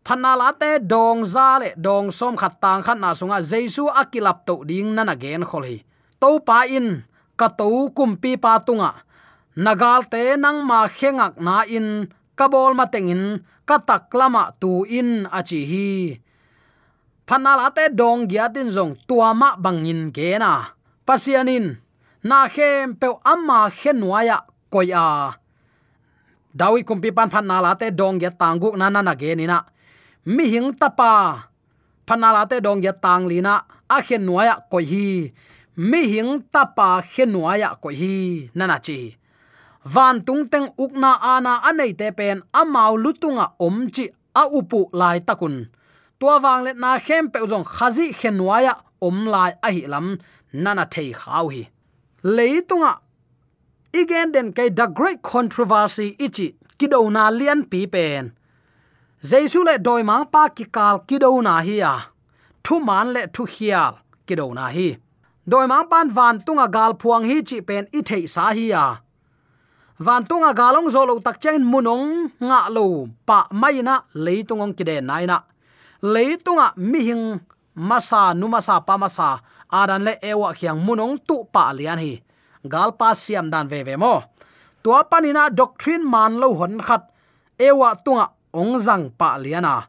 phanala 0.05 0.49
te 0.61 0.71
dong 0.93 1.21
za 1.35 1.49
le 1.63 1.69
dong 1.87 2.09
som 2.19 2.35
khat 2.41 2.55
tang 2.63 2.83
khat 2.87 2.99
na 3.03 3.11
sunga 3.19 3.39
jesu 3.51 3.85
akilap 4.01 4.39
to 4.47 4.55
ding 4.69 4.91
na 4.97 5.03
na 5.05 5.15
gen 5.23 5.45
khol 5.51 5.65
hi 5.71 5.79
to 6.21 6.37
pa 6.45 6.69
in, 6.69 7.01
ka 7.41 7.49
to 7.49 7.89
kum 7.97 8.21
pi 8.21 8.37
pa 8.37 8.61
tunga. 8.61 8.93
Nagal 9.57 10.05
te 10.13 10.37
nang 10.37 10.61
ma 10.69 10.85
khengak 10.87 11.41
na 11.41 11.65
in 11.65 12.13
kabol 12.39 12.77
ma 12.77 12.85
tengin 12.93 13.41
ka 13.65 13.81
taklama 13.81 14.53
tu 14.61 14.85
in 14.85 15.25
achi 15.39 15.61
hi. 15.71 15.91
Phanala 17.27 17.73
te 17.77 17.89
dong 17.89 18.29
gya 18.31 18.53
tin 18.55 18.69
jong 18.69 18.93
tuama 19.09 19.57
bangin 19.57 20.13
ge 20.13 20.37
na 20.37 20.53
pasianin. 21.11 21.83
Na 22.23 22.47
khem 22.47 22.95
pe 22.95 23.11
amma 23.27 23.67
khenwaya 23.67 24.47
koya 24.71 25.35
dawi 26.55 26.87
kumpi 26.87 27.11
pan 27.17 27.27
phan 27.33 27.47
nala 27.51 27.75
te 27.81 27.91
dong 27.91 28.23
ya 28.23 28.31
tangu 28.31 28.79
na 28.79 28.87
na 28.95 29.03
na 29.03 29.15
ge 29.19 29.35
ni 29.35 29.47
na. 29.51 29.59
Mi 30.35 30.45
hing 30.53 30.71
tapa. 30.81 31.13
Phan 32.07 32.21
nala 32.23 32.47
te 32.51 32.57
dong 32.63 32.83
ya 32.87 32.93
tang 32.95 33.27
li 33.27 33.43
na. 33.43 33.55
A 33.91 33.99
khenwaya 34.07 34.55
koi 34.71 34.85
hi. 34.91 35.07
Mi 35.91 36.01
hing 36.13 36.33
tapa 36.55 37.03
khenwaya 37.13 37.69
koi 37.83 37.95
hi. 38.01 38.15
Na 38.55 38.65
na 38.71 38.77
chi. 38.79 38.99
Van 39.93 40.17
tung 40.27 40.45
teng 40.53 40.69
ukna 40.79 41.13
ana 41.35 41.53
anei 41.69 41.93
te 42.01 42.07
pen 42.19 42.39
amau 42.61 42.95
lutunga 43.03 43.47
omchi 43.67 44.05
a 44.41 44.43
upu 44.59 44.81
lai 45.01 45.19
takun. 45.29 45.55
Tua 46.21 46.37
wang 46.45 46.63
let 46.67 46.77
na 46.77 46.99
khem 47.07 47.25
pe 47.33 47.39
jong 47.51 47.65
khazi 47.65 48.07
khenwaya 48.21 48.75
om 49.01 49.19
lai 49.35 49.51
a 49.67 49.69
hi 49.75 49.83
lam 49.93 50.07
nana 50.53 50.85
thei 50.85 51.13
khau 51.13 51.49
hi. 51.49 51.63
Leitunga 52.25 52.93
igen 53.93 54.33
den 54.33 54.53
kai 54.53 54.69
the 54.69 54.87
great 54.87 55.23
controversy 55.23 56.17
ichi 56.19 56.55
kidona 56.79 57.31
lian 57.39 57.61
pi 57.71 57.87
pen. 57.87 58.33
Jesu 59.23 59.65
le 59.65 59.79
doi 59.79 60.03
mang 60.03 60.27
pa 60.33 60.49
ki 60.49 60.65
kal 60.77 60.97
kidona 61.09 61.55
hi 61.67 61.77
ya 61.85 61.93
thu 62.65 62.81
man 62.81 63.13
le 63.15 63.23
thu 63.35 63.45
hial 63.45 63.95
kidona 64.27 64.67
hi. 64.77 64.89
Doi 65.51 65.67
mang 65.67 65.89
pan 65.91 66.09
van 66.17 66.41
tunga 66.47 66.67
gal 66.77 66.93
phuang 67.01 67.25
hi 67.31 67.43
chi 67.49 67.61
pen 67.69 67.85
i 67.99 68.01
thei 68.09 68.25
sa 68.35 68.45
hi 68.57 68.67
ya 68.75 68.85
van 70.07 70.25
tunga 70.25 70.51
galong 70.61 70.89
zolo 70.95 71.15
tak 71.21 71.37
chen 71.43 71.63
munong 71.73 72.33
nga 72.49 72.61
lo 72.77 72.85
pa 73.29 73.39
mai 73.61 73.83
na 73.83 73.95
leitung 74.25 74.73
kide 74.79 74.97
nai 75.09 75.25
na. 75.31 75.39
Leitunga 76.03 76.67
mi 76.77 77.01
hing 77.09 77.25
masa 77.77 78.33
nu 78.35 78.47
masa 78.49 78.81
pa 78.87 78.95
masa 78.97 79.29
adan 79.73 80.05
le 80.05 80.19
ewa 80.23 80.53
khiang 80.55 80.79
munong 80.83 81.19
tu 81.27 81.47
pa 81.53 81.73
lian 81.73 81.99
hi. 81.99 82.21
Gal 82.67 82.93
pa 82.99 83.15
siam 83.15 83.51
dan 83.51 83.69
ve 83.69 83.83
ve 83.83 83.97
mo. 83.97 84.23
Tua 84.83 85.05
panina 85.05 85.49
doctrine 85.49 86.05
man 86.05 86.37
lo 86.43 86.55
hon 86.55 86.79
khat. 86.79 87.03
Ewa 87.59 87.95
tunga 88.05 88.27
ong 88.53 88.79
zang 88.83 89.15
pa 89.15 89.39
liana 89.39 89.87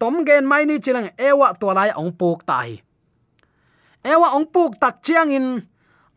tom 0.00 0.24
gen 0.24 0.48
mai 0.48 0.64
ni 0.64 0.80
chilang 0.80 1.12
ewa 1.16 1.52
to 1.60 1.68
lai 1.76 1.92
ong 1.92 2.12
puk 2.16 2.40
tai 2.48 2.80
ewa 4.00 4.32
ong 4.36 4.48
puk 4.48 4.80
tak 4.80 5.04
chiang 5.04 5.30
in. 5.30 5.48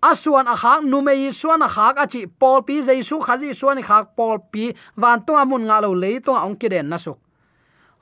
Asuan 0.04 0.52
a 0.52 0.56
khak 0.56 0.84
nu 0.84 1.00
mei, 1.00 1.32
suan 1.32 1.64
a 1.64 1.68
khak 1.68 1.96
a 1.96 2.06
chi 2.08 2.28
pol 2.28 2.60
pi 2.68 2.84
jaisu 2.84 3.24
khazi 3.24 3.56
suan 3.56 3.80
khak 3.80 4.16
pol 4.18 4.36
pi 4.52 4.76
van 5.00 5.24
tunga 5.24 5.46
mun 5.48 5.64
nga 5.64 5.80
lo 5.80 5.96
le 5.96 6.20
to 6.20 6.36
ong 6.36 6.60
ki 6.60 6.68
den 6.68 6.92
nasuk 6.92 7.16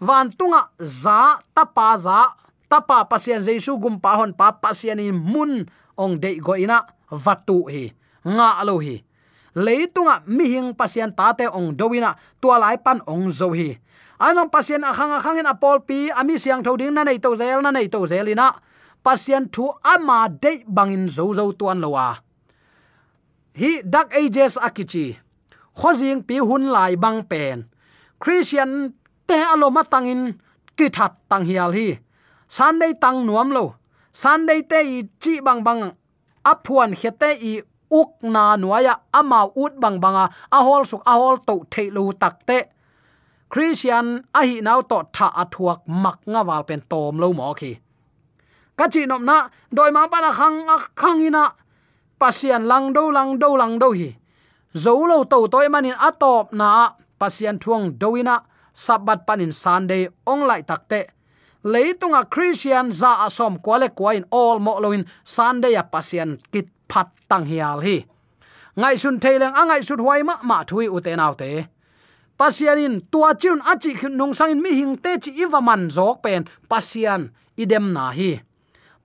van 0.02 0.34
tunga 0.34 0.62
za 0.82 1.38
tapa 1.54 1.98
za 2.02 2.34
tapa 2.72 3.04
pasian 3.12 3.44
jesu 3.44 3.76
gumpa 3.76 4.16
hon 4.16 4.32
pa 4.32 4.56
pasian 4.56 5.04
in 5.04 5.12
mun 5.12 5.68
ong 6.00 6.16
dei 6.16 6.40
go 6.40 6.56
ina, 6.56 6.88
vatu 7.12 7.68
hi, 7.68 7.92
nga 8.24 8.64
lo 8.64 8.80
hi. 8.80 9.04
Leitunga 9.52 10.24
mi 10.32 10.48
hing 10.48 10.72
pasian 10.72 11.12
tate 11.12 11.52
ong 11.52 11.76
doina 11.76 12.16
tua 12.40 12.56
lai 12.56 12.80
pan 12.80 13.04
ong 13.04 13.28
zo 13.28 13.52
hi. 13.52 13.76
Anong 14.22 14.48
pasien 14.48 14.86
akhang 14.86 15.18
akhang 15.18 15.42
in 15.42 15.50
apol 15.50 15.82
pi, 15.84 16.14
ami 16.14 16.38
siang 16.38 16.62
thoding 16.62 16.94
na 16.94 17.02
nei 17.02 17.18
to 17.18 17.34
zel, 17.34 17.60
na 17.60 17.74
nei 17.74 17.90
to 17.90 18.06
zelina 18.06 18.54
pasien 19.02 19.50
thu 19.50 19.74
ama 19.82 20.30
de 20.30 20.62
bangin 20.70 21.10
zo 21.10 21.34
zo 21.34 21.50
tuan 21.58 21.82
lowa 21.82 22.22
hi 23.56 23.82
dak 23.84 24.14
ages 24.16 24.56
akichi. 24.58 25.18
Khojing 25.72 26.24
pi 26.28 26.40
hun 26.40 26.72
lai 26.72 26.96
bang 26.96 27.24
pen. 27.24 27.68
Christian 28.20 28.94
te 29.28 29.36
aloma 29.40 29.84
tangin 29.84 30.36
ki 30.76 30.88
that 30.92 31.16
tang 31.30 31.46
hial 31.46 31.72
hi 31.72 32.00
sunday 32.56 32.92
tang 33.04 33.24
nuam 33.28 33.50
lo. 33.56 33.66
Sunday 34.12 34.60
te 34.72 34.80
i 34.98 35.00
chi 35.22 35.34
bang 35.46 35.64
bang 35.68 35.82
aphuan 36.52 36.92
khete 37.00 37.30
i 37.52 37.54
uk 38.00 38.12
na 38.34 38.44
nuaya 38.62 38.94
ama 39.20 39.40
ut 39.64 39.74
bang 39.82 39.98
banga 40.04 40.26
a. 40.52 40.60
Hol 40.68 40.84
suk 40.92 41.04
a 41.12 41.14
hol 41.22 41.38
to 41.48 41.56
theilu 41.72 42.12
takte 42.22 42.58
christian 43.52 44.08
a 44.40 44.42
hi 44.48 44.60
nau 44.68 44.82
to 44.92 44.98
tha 45.16 45.28
athuak 45.42 45.80
mak 46.04 46.20
nga 46.32 46.42
wal 46.48 46.64
pen 46.68 46.82
tom 46.92 47.16
lo 47.22 47.28
mo 47.34 47.54
khi. 47.60 47.72
Ka 48.78 48.86
chi 48.94 49.02
nom 49.06 49.24
na, 49.30 49.38
doi 49.76 49.92
ma 49.96 50.08
pa 50.12 50.20
na 50.24 50.32
khang 50.40 50.58
a 50.76 50.78
khang 51.02 51.22
ina 51.28 51.44
pasian 52.20 52.64
lang 52.72 52.86
do 52.96 53.04
lang 53.16 53.40
do 53.42 53.50
lang 53.62 53.80
do 53.82 53.90
hi. 54.00 54.10
Zo 54.84 54.94
lo 55.10 55.18
to 55.32 55.48
toy 55.54 55.68
manin 55.74 55.96
atop 56.08 56.52
na. 56.60 56.68
Pasian 57.22 57.62
thuang 57.62 57.86
doina 58.02 58.36
sabat 58.74 59.20
panin 59.28 59.54
sunday 59.54 60.10
ong 60.26 60.44
lai 60.50 60.66
takte 60.66 61.02
leitunga 61.64 62.26
christian 62.30 62.92
za 62.92 63.26
asom 63.26 63.60
kwale 63.60 63.90
kwain 63.90 64.26
all 64.32 64.60
mo 64.60 64.80
loin 64.80 65.06
sunday 65.24 65.76
a 65.76 65.84
pasian 65.84 66.38
kit 66.52 66.68
phat 66.90 67.08
tang 67.30 67.46
hial 67.46 67.80
hi. 67.82 68.06
Ngai 68.76 68.98
sun 68.98 69.20
thaileng 69.20 69.56
angai 69.56 69.82
sut 69.84 70.00
huai 70.00 70.24
ma 70.24 70.36
ma 70.44 70.64
thui 70.64 70.88
ute 70.88 71.12
autte 71.16 71.38
te. 71.38 71.68
Pasianin 72.40 73.02
tua 73.12 73.34
chun 73.36 73.62
achi 73.62 73.94
nung 74.10 74.34
sangin 74.34 74.62
mi 74.62 74.72
hing 74.80 74.96
te 75.04 75.20
chi 75.24 75.32
iwaman 75.44 75.90
jok 75.96 76.22
pen 76.24 76.46
pasian 76.70 77.30
idem 77.58 77.94
na 77.94 78.12
hi. 78.12 78.42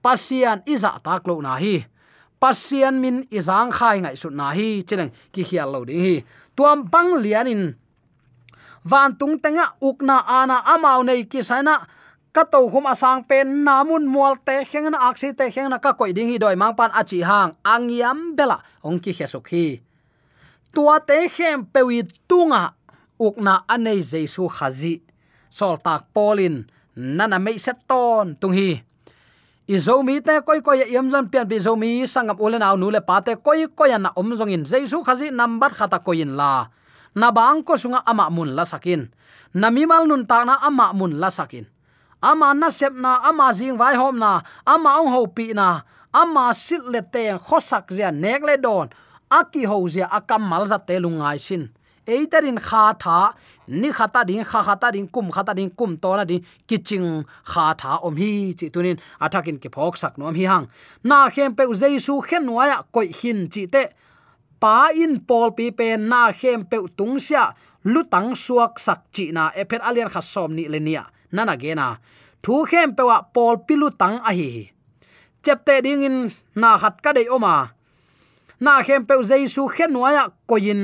Pasian 0.02 0.62
iza 0.66 0.92
tak 1.04 1.26
lo 1.28 1.40
na 1.40 1.56
hi. 1.62 1.84
Pasian 2.40 3.00
min 3.02 3.26
izang 3.30 3.70
khai 3.72 4.00
ngai 4.00 4.16
sut 4.16 4.32
na 4.32 4.50
hi 4.56 4.82
cheneng 4.88 5.12
ki 5.32 5.42
hial 5.48 5.68
lo 5.74 5.84
ding 5.84 6.00
hi. 6.06 6.14
Tuam 6.56 6.88
bang 6.92 7.10
lianin 7.24 7.62
van 8.84 9.18
tung 9.18 9.36
tenga 9.42 9.66
ukna 9.82 10.22
ana 10.24 10.62
amau 10.74 11.02
nei 11.02 11.26
ki 11.26 11.42
sana 11.42 11.74
ka 12.36 12.44
to 12.44 12.68
hum 12.68 12.84
asang 12.84 13.24
pen 13.24 13.64
namun 13.64 14.04
mual 14.04 14.36
te 14.36 14.60
kheng 14.68 14.92
na 14.92 15.08
aksi 15.08 15.32
te 15.32 15.48
kheng 15.48 15.72
na 15.72 15.80
ka 15.80 15.96
koi 15.96 16.12
ding 16.12 16.28
hi 16.28 16.36
doi 16.36 16.52
mang 16.52 16.76
pan 16.76 16.92
achi 16.92 17.24
hang 17.24 17.56
angiam 17.64 18.36
bela 18.36 18.60
ong 18.84 19.00
ki 19.00 19.16
hesuk 19.16 19.48
hi 19.48 19.80
tua 20.68 21.00
te 21.00 21.32
khem 21.32 21.64
pewi 21.64 22.04
tunga 22.28 22.76
ukna 23.16 23.64
anei 23.64 24.04
jesu 24.04 24.52
khazi 24.52 25.00
sol 25.48 25.80
tak 25.80 26.12
polin 26.12 26.68
nana 26.92 27.40
mei 27.40 27.56
set 27.56 27.80
ton 27.88 28.36
tung 28.36 28.52
hi 28.52 28.84
izomi 29.64 30.20
te 30.20 30.36
koi 30.44 30.60
koi 30.60 30.84
yem 30.92 31.08
jan 31.08 31.32
pian 31.32 31.48
bi 31.48 31.56
zomi 31.56 32.04
sangam 32.04 32.36
ulen 32.36 32.60
aw 32.60 32.76
nu 32.76 32.92
le 32.92 33.00
pa 33.00 33.24
te 33.24 33.32
koi 33.40 33.64
koi 33.72 33.96
na 33.96 34.12
om 34.12 34.36
zong 34.36 34.52
in 34.52 34.68
jesu 34.68 35.00
khazi 35.00 35.32
number 35.32 35.72
khata 35.72 36.04
koin 36.04 36.36
la. 36.36 36.68
Na 37.16 37.32
bang 37.32 37.64
ko 37.64 37.80
sunga 37.80 38.04
ama 38.04 38.28
mun 38.28 38.52
la 38.52 38.68
sakin 38.68 39.08
namimal 39.56 40.04
nun 40.04 40.28
ta 40.28 40.44
na 40.44 40.60
ama 40.60 40.92
mun 40.92 41.16
la 41.16 41.32
sakin 41.32 41.64
ama 42.26 42.54
na 42.54 42.68
sep 42.70 42.94
na 43.04 43.22
ama 43.22 43.52
jing 43.54 43.78
vai 43.78 43.94
hom 43.94 44.18
na, 44.18 44.42
ama 44.66 44.98
ong 45.00 45.10
ho 45.14 45.26
pi 45.36 45.54
na, 45.54 45.86
ama 46.10 46.50
sit 46.54 46.82
le 46.82 47.00
te 47.14 47.24
khosak 47.46 47.94
zia 47.96 48.10
nek 48.10 48.42
le 48.42 48.56
don, 48.58 48.90
aki 49.30 49.62
ho 49.70 49.78
zia 49.86 50.06
akam 50.18 50.42
mal 50.50 50.66
za 50.66 50.78
te 50.78 50.98
lungai 50.98 51.38
sin. 51.38 51.70
Eiterin 52.06 52.58
kha 52.62 52.84
tha, 53.02 53.34
ni 53.68 53.90
khata 53.90 54.22
ding 54.26 54.44
kha 54.50 54.60
khata 54.66 54.88
ding 54.94 55.08
kum 55.14 55.30
khata 55.34 55.52
ding 55.58 55.70
kum 55.78 55.96
to 56.02 56.10
na 56.18 56.24
ding 56.30 56.42
kiching 56.68 57.08
kha 57.50 57.66
tha 57.80 57.98
om 58.06 58.14
hi 58.22 58.54
chi 58.58 58.66
tunin, 58.74 58.98
athakin 59.24 59.58
ki 59.62 59.68
phok 59.74 59.94
sak 60.02 60.18
nom 60.18 60.34
hi 60.34 60.44
hang. 60.50 60.66
Na 61.08 61.30
khem 61.34 61.54
pe 61.58 61.64
jesu 61.82 62.14
khen 62.28 62.42
nuaya 62.46 62.78
koi 62.94 63.08
hin 63.18 63.40
chi 63.52 63.66
te, 63.74 63.82
pa 64.62 64.90
in 65.02 65.18
pol 65.28 65.50
pi 65.58 65.70
pe 65.78 65.88
na 65.96 66.30
khem 66.40 66.66
pe 66.70 66.78
tung 66.98 67.18
sia, 67.26 67.44
lutang 67.92 68.34
suak 68.44 68.78
sak 68.86 69.00
chi 69.14 69.24
na 69.36 69.50
ephet 69.60 69.82
alian 69.88 70.10
kha 70.14 70.22
som 70.32 70.50
ni 70.54 70.64
lenia 70.74 71.04
nana 71.32 71.56
gena 71.56 71.74
na 71.74 71.96
thu 72.46 72.62
khem 72.70 72.94
pewa 72.96 73.18
pol 73.34 73.54
pilu 73.66 73.88
tang 74.00 74.16
a 74.30 74.32
hi. 74.38 74.50
Chepte 75.42 75.74
ding 75.84 76.06
in 76.08 76.16
na 76.60 76.70
khat 76.78 76.94
ka 77.04 77.10
dei 77.16 77.26
oma. 77.36 77.54
Na 78.64 78.72
khem 78.86 79.02
pe 79.08 79.14
jesu 79.28 79.62
khen 79.74 79.90
nuaya 79.94 80.24
koin 80.50 80.82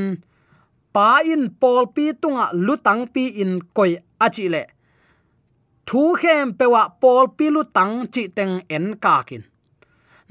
pa 0.95 1.07
in 1.33 1.43
pol 1.61 1.85
pi 1.95 2.05
tunga 2.23 2.47
lutang 2.67 3.03
pi 3.15 3.25
in 3.43 3.53
koi 3.77 3.93
achi 4.25 4.47
le. 4.55 4.63
Thu 5.87 6.03
khem 6.21 6.47
pewa 6.59 6.83
pol 7.01 7.25
pi 7.37 7.47
lutang 7.55 7.95
chi 8.13 8.23
teng 8.37 8.55
en 8.77 8.87
ka 9.05 9.15
kin. 9.29 9.43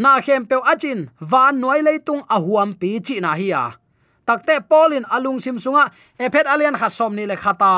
Na 0.03 0.11
khem 0.25 0.41
pe 0.49 0.55
achin 0.71 0.99
van 1.31 1.53
noi 1.61 1.79
leitung 1.87 2.23
a 2.35 2.37
huam 2.45 2.69
pi 2.79 2.89
chi 3.05 3.15
na 3.23 3.31
hi 3.39 3.47
ya 3.53 3.63
takte 4.27 4.55
polin 4.69 5.05
alung 5.15 5.39
sim 5.43 5.57
sunga 5.63 5.83
ephet 6.23 6.45
alian 6.53 6.75
khasom 6.81 7.11
ni 7.17 7.23
le 7.31 7.35
khata 7.43 7.73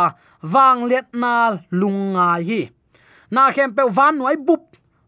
wang 0.54 0.80
let 0.90 1.08
na 1.22 1.34
lunga 1.82 2.30
hi 2.50 2.62
na 3.34 3.44
khem 3.56 3.72
pe 3.78 3.84
van 3.98 4.16
noi 4.22 4.38
bup. 4.48 4.64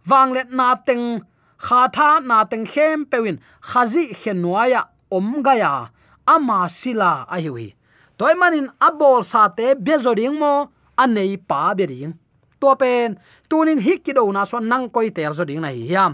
Wang 0.09 0.33
let 0.35 0.49
na 0.57 0.67
teng. 0.87 1.21
Kha 1.65 1.81
tha 1.95 2.09
na 2.29 2.37
teng 2.51 2.65
khem 2.73 3.05
pewin. 3.11 3.37
Khazi 3.69 4.03
khenwaya 4.21 4.81
om 5.17 5.29
ga 5.45 5.53
ya. 5.61 5.73
Ama 6.33 6.59
sila 6.79 7.11
ahiwi 7.29 7.67
toy 8.17 8.33
manin 8.39 8.67
abol 8.87 9.21
sa 9.31 9.41
te 9.57 9.67
bezoring 9.85 10.37
mo. 10.41 10.53
Anei 10.97 11.37
pa 11.49 11.73
bering 11.77 12.13
to 12.59 12.69
pen. 12.81 13.19
Tunin 13.49 13.79
hikido 13.85 14.25
na 14.33 14.43
so 14.49 14.57
nang 14.59 14.89
koi 14.89 15.09
tel 15.15 15.33
zo 15.37 15.43
ding 15.45 15.61
na 15.61 15.69
hi 15.75 15.85
hiam. 15.89 16.13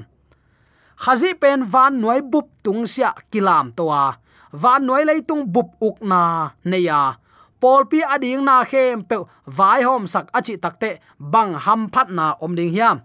Khazi 1.04 1.32
pen 1.42 1.64
van 1.64 1.94
noi 2.04 2.20
bup 2.22 2.48
tung 2.64 2.84
sia 2.94 3.16
kilam 3.32 3.72
towa 3.78 4.04
van 4.52 4.86
noi 4.86 5.04
lei 5.08 5.22
tung 5.24 5.48
bup 5.48 5.80
uk 5.80 6.04
na 6.04 6.52
neya 6.66 7.16
pol 7.62 7.86
pi 7.92 8.00
ading 8.14 8.44
na 8.50 8.56
khem 8.72 8.98
pe 9.10 9.16
vai 9.58 9.82
hom 9.88 10.04
sak 10.14 10.26
achi 10.38 10.54
takte 10.64 10.90
bang 11.34 11.54
ham 11.66 11.82
phat 11.94 12.08
na 12.18 12.26
om 12.44 12.56
ding 12.58 12.74
hiam. 12.76 12.98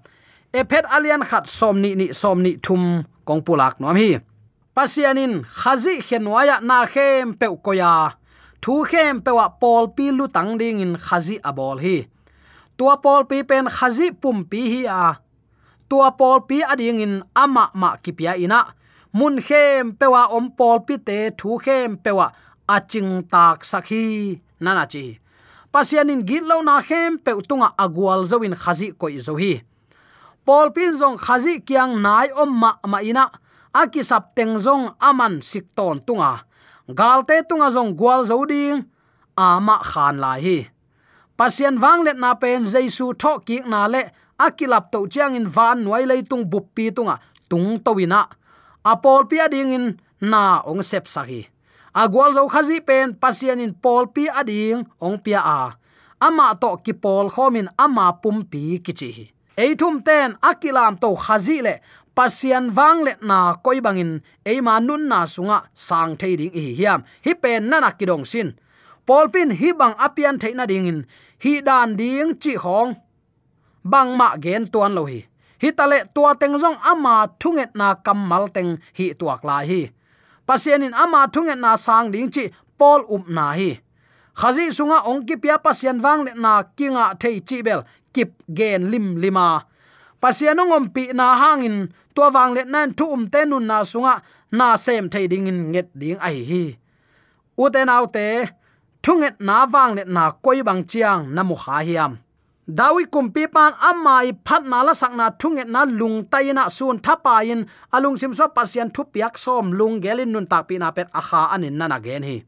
Ephet 0.58 0.84
alian 0.96 1.22
khat 1.30 1.44
Som 1.58 1.76
ni 1.82 1.90
Ni 1.94 2.06
Som 2.20 2.42
Ni 2.42 2.52
thum 2.64 3.04
kong 3.26 3.42
pulak 3.46 3.76
nom 3.80 3.96
hi. 4.00 4.10
Pasianin 4.74 5.44
khazi 5.60 5.94
khenwaya 6.06 6.56
na 6.68 6.86
khem 6.92 7.34
pe 7.40 7.46
koya. 7.64 7.92
Thu 8.62 8.74
khem 8.90 9.20
pe 9.24 9.30
wa 9.38 9.46
pol 9.60 9.84
pi 9.96 10.04
lu 10.18 10.24
tang 10.36 10.56
ding 10.60 10.80
in 10.84 10.92
khazi 11.06 11.36
abol 11.48 11.76
hi. 11.84 11.96
Tua 12.76 12.94
pol 13.04 13.22
pi 13.30 13.42
pen 13.48 13.66
khazi 13.76 14.06
pum 14.22 14.38
pi 14.50 14.60
hi 14.72 14.80
a. 15.02 15.04
Tua 15.88 16.08
pol 16.18 16.38
pi 16.48 16.56
ading 16.72 17.00
in 17.04 17.14
ama 17.42 17.64
ma 17.80 17.90
kipia 18.02 18.32
ina. 18.44 18.60
Mun 19.18 19.34
khem 19.46 19.84
pe 19.98 20.06
wa 20.14 20.22
om 20.36 20.46
pol 20.58 20.78
pi 20.86 20.94
te 21.08 21.18
thu 21.38 21.50
khem 21.64 21.90
pe 22.04 22.10
wa 22.18 22.26
aching 22.76 23.12
tak 23.32 23.58
sakhi 23.70 24.06
nana 24.60 24.84
chi. 24.86 25.18
Pasianin 25.72 26.24
git 26.28 26.44
lo 26.44 26.62
na 26.62 26.80
khem 26.80 27.18
pe 27.18 27.32
utunga 27.32 27.68
agwal 27.84 28.24
zoin 28.30 28.54
khazi 28.62 28.92
koi 29.00 29.18
zo 29.26 29.34
hi. 29.36 29.62
Pol 30.46 30.70
pin 30.70 30.92
zong 31.00 31.18
khazi 31.18 31.60
kyang 31.68 32.00
nai 32.04 32.28
om 32.42 32.50
ma 32.62 32.70
ma 32.86 32.98
ina 33.02 33.24
aki 33.74 34.02
sap 34.02 34.34
teng 34.36 34.54
zong 34.58 34.94
aman 35.00 35.42
sik 35.42 35.66
ton 35.76 35.98
tunga. 36.06 36.32
Galte 36.88 37.36
tunga 37.48 37.68
zong 37.76 37.92
gwal 37.98 38.22
zo 38.24 38.44
ding 38.46 38.86
ama 39.36 39.76
khan 39.90 40.16
lai 40.22 40.40
hi. 40.40 40.58
Pasian 41.36 41.76
wang 41.82 42.00
let 42.06 42.16
na 42.16 42.34
pen 42.34 42.64
jaisu 42.64 43.12
tho 43.20 43.32
ki 43.46 43.56
na 43.68 43.86
le 43.92 44.02
akilap 44.38 44.92
to 44.92 45.06
chiang 45.12 45.34
in 45.34 45.48
van 45.48 45.84
nuai 45.84 46.04
lei 46.06 46.22
tung 46.22 46.44
buppi 46.44 46.92
tunga, 46.96 47.16
tung 47.48 47.80
to 47.84 47.92
wina 47.92 48.28
apol 48.86 49.26
pia 49.26 49.48
ding 49.48 49.72
in 49.74 49.84
na 50.20 50.62
ong 50.62 50.82
sep 50.82 51.10
sahi 51.10 51.42
agwal 52.02 52.30
zo 52.36 52.42
khazi 52.52 52.78
pen 52.88 53.16
pasian 53.22 53.62
in 53.64 53.72
pol 53.82 54.04
pi 54.14 54.28
ading, 54.40 54.84
ong 55.00 55.18
pia 55.24 55.40
a. 55.40 55.60
Ama 56.26 56.46
to 56.60 56.70
ki 56.84 56.92
pol 56.92 57.26
khomin, 57.34 57.68
ama 57.84 58.06
pum 58.22 58.44
pi 58.50 58.62
kichi 58.84 59.32
eithum 59.56 60.04
ten 60.04 60.36
akilam 60.50 60.94
to 61.00 61.08
khazi 61.16 61.58
le 61.66 61.74
pasian 62.16 62.64
wang 62.76 63.00
le 63.06 63.12
na 63.28 63.38
koi 63.64 63.80
bangin, 63.80 64.20
eima 64.44 64.74
nun 64.80 65.08
na 65.08 65.24
sunga 65.34 65.58
sang 65.74 66.12
thei 66.20 66.36
ding 66.36 66.52
hi 66.52 66.64
hiam. 66.78 67.00
Hi 67.24 67.32
pen 67.42 67.68
na 67.70 67.80
na 67.80 67.90
kidong 67.98 68.24
sin. 68.32 68.48
Pol 69.06 69.28
pin 69.32 69.50
hi 69.60 69.72
bang 69.72 69.94
apian 70.06 70.36
theina 70.42 70.64
ding 70.70 70.86
in. 70.90 71.00
Hi 71.44 71.52
dan 71.68 71.96
ding 72.00 72.36
chi 72.42 72.52
hong. 72.64 72.90
Bang 73.84 74.10
ma 74.18 74.28
gen 74.44 74.64
tuan 74.72 74.92
lo 74.96 75.02
hi. 75.10 75.20
Hi 75.62 75.68
tale 75.78 75.98
tua 76.14 76.34
teng 76.40 76.56
jong 76.62 76.78
ama 76.92 77.14
thunget 77.40 77.70
na 77.80 77.94
kamal 78.06 78.44
teng 78.54 78.70
hi 78.98 79.06
tuak 79.18 79.40
la 79.48 79.58
hi 79.68 79.80
pasianin 80.46 80.94
ama 80.94 81.28
thung 81.32 81.50
na 81.60 81.76
sang 81.76 82.10
ding 82.12 82.30
chi 82.30 82.44
pol 82.78 83.00
up 83.14 83.28
na 83.28 83.52
hi. 83.52 83.80
Khazi 84.36 84.68
sunga 84.68 84.98
ong 85.08 85.24
ki 85.26 85.36
pia 85.42 85.56
pasian 85.58 86.00
wang 86.04 86.24
le 86.26 86.32
na 86.34 86.62
kinga 86.76 87.04
thei 87.20 87.40
chi 87.48 87.62
bel, 87.66 87.80
kip 88.14 88.30
gen 88.58 88.90
lim 88.90 89.16
lima. 89.22 89.64
Pasian 90.20 90.60
ngom 90.60 90.92
pi 90.94 91.12
na 91.18 91.26
hangin 91.40 91.88
tua 92.14 92.28
wang 92.30 92.52
le 92.56 92.62
nan 92.64 92.92
thu 92.98 93.04
um 93.16 93.24
te 93.32 93.40
nun 93.44 93.66
na 93.66 93.78
sunga 93.92 94.14
na 94.52 94.76
sem 94.76 95.08
thei 95.12 95.26
ding 95.26 95.46
in 95.50 95.72
nget 95.72 95.88
ding 96.00 96.18
ai 96.20 96.44
hi. 96.50 96.64
Uten 97.58 97.88
autte 97.88 98.26
thunget 99.02 99.36
na 99.40 99.66
wang 99.72 99.92
le 99.96 100.04
na 100.04 100.30
koi 100.44 100.60
bang 100.62 100.82
chiang 100.90 101.22
na 101.34 101.42
mu 101.42 101.56
kha 101.62 101.78
hiam 101.86 102.12
dawi 102.68 103.06
kumpi 103.06 103.46
pan 103.46 103.72
amai 103.78 104.34
phat 104.44 104.62
na 104.66 104.82
la 104.82 104.92
sakna 104.92 105.30
thunget 105.38 105.68
na 105.68 105.84
lung 105.84 106.26
taina 106.26 106.70
sun 106.70 106.98
thapa 106.98 107.44
in. 107.46 107.66
Alung 107.92 108.18
sim 108.18 108.34
so 108.34 108.48
pasian 108.48 108.90
thu 108.94 109.04
piak 109.04 109.38
som 109.38 109.72
lung 109.72 110.00
gelin 110.02 110.32
nun 110.34 110.46
tak 110.46 110.68
pi 110.68 110.78
na 110.78 110.90
pet 110.90 111.08
akha 111.14 111.54
anin 111.54 111.78
nana 111.78 112.00
gen 112.00 112.22
hi. 112.22 112.44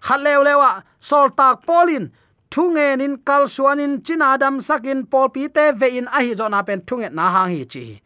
Khalew 0.00 0.40
lewa 0.44 0.82
sol 0.98 1.28
tak 1.30 1.66
polin 1.66 2.10
thungen 2.50 3.00
in, 3.00 3.18
kal 3.18 3.44
suanin 3.44 4.02
china 4.02 4.38
dam 4.38 4.60
sakin 4.60 5.06
pol 5.06 5.28
pi 5.28 5.48
te 5.48 5.72
ve 5.72 5.98
in, 5.98 6.08
a 6.08 6.18
hi 6.24 6.34
zona 6.34 6.62
pen 6.64 6.80
thunget 6.80 7.12
na 7.12 7.30
hang 7.30 7.50
hi 7.54 7.64
chi. 7.64 8.00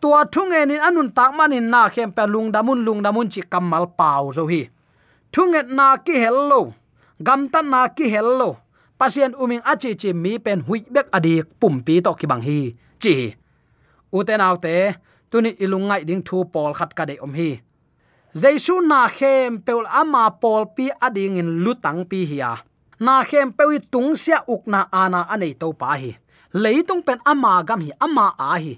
Tua 0.00 0.24
thungen 0.24 0.70
in 0.70 0.80
anun 0.80 1.10
tak 1.10 1.34
manin 1.34 1.70
na 1.70 1.88
khem 1.88 2.12
pe 2.12 2.24
lung 2.26 2.52
damun 2.52 2.84
lung 2.86 3.02
damun 3.02 3.28
chi 3.28 3.42
kamal 3.42 3.86
pau 3.98 4.32
zo 4.32 4.46
hi. 4.46 4.70
Thunget 5.32 5.68
na 5.68 5.96
ki 5.96 6.14
hello. 6.24 6.72
Gam 7.22 7.48
tan 7.48 7.70
na 7.70 7.88
ki 7.88 8.08
hello 8.08 8.56
pasien 8.98 9.32
uming 9.42 9.62
achi 9.72 9.90
chi 10.00 10.10
mi 10.22 10.32
pen 10.44 10.60
hui 10.66 10.80
bek 10.94 11.06
adik 11.16 11.46
pum 11.60 11.74
pi 11.86 11.94
to 12.04 12.10
ki 12.18 12.26
bang 12.30 12.42
hi. 12.48 12.60
Chi 13.02 13.14
uten 14.16 14.40
autte 14.46 14.76
tuni 15.30 15.50
ilungai 15.64 16.02
ding 16.08 16.22
thu 16.26 16.36
pol 16.52 16.72
khat 16.78 16.90
ka 16.98 17.04
de 17.10 17.14
om 17.24 17.32
hi. 17.38 17.50
Jaisu 18.40 18.74
na 18.90 19.00
khem 19.18 19.50
peul 19.66 19.86
ama 20.00 20.24
pol 20.42 20.62
pi 20.76 20.84
ading 21.06 21.38
in 21.40 21.50
lutang 21.64 22.00
pi 22.10 22.18
hiya 22.30 22.50
na 23.04 23.14
khem 23.28 23.48
pewi 23.56 23.78
tung 23.92 24.10
sia 24.22 24.38
ukna 24.54 24.80
ana 25.02 25.20
anei 25.32 25.54
to 25.60 25.68
pa 25.80 25.90
hi. 26.02 26.12
Leitung 26.62 27.02
pen 27.06 27.18
ama 27.32 27.62
gam 27.68 27.80
hi 27.86 27.90
ama 28.00 28.26
a 28.38 28.58
hi. 28.64 28.74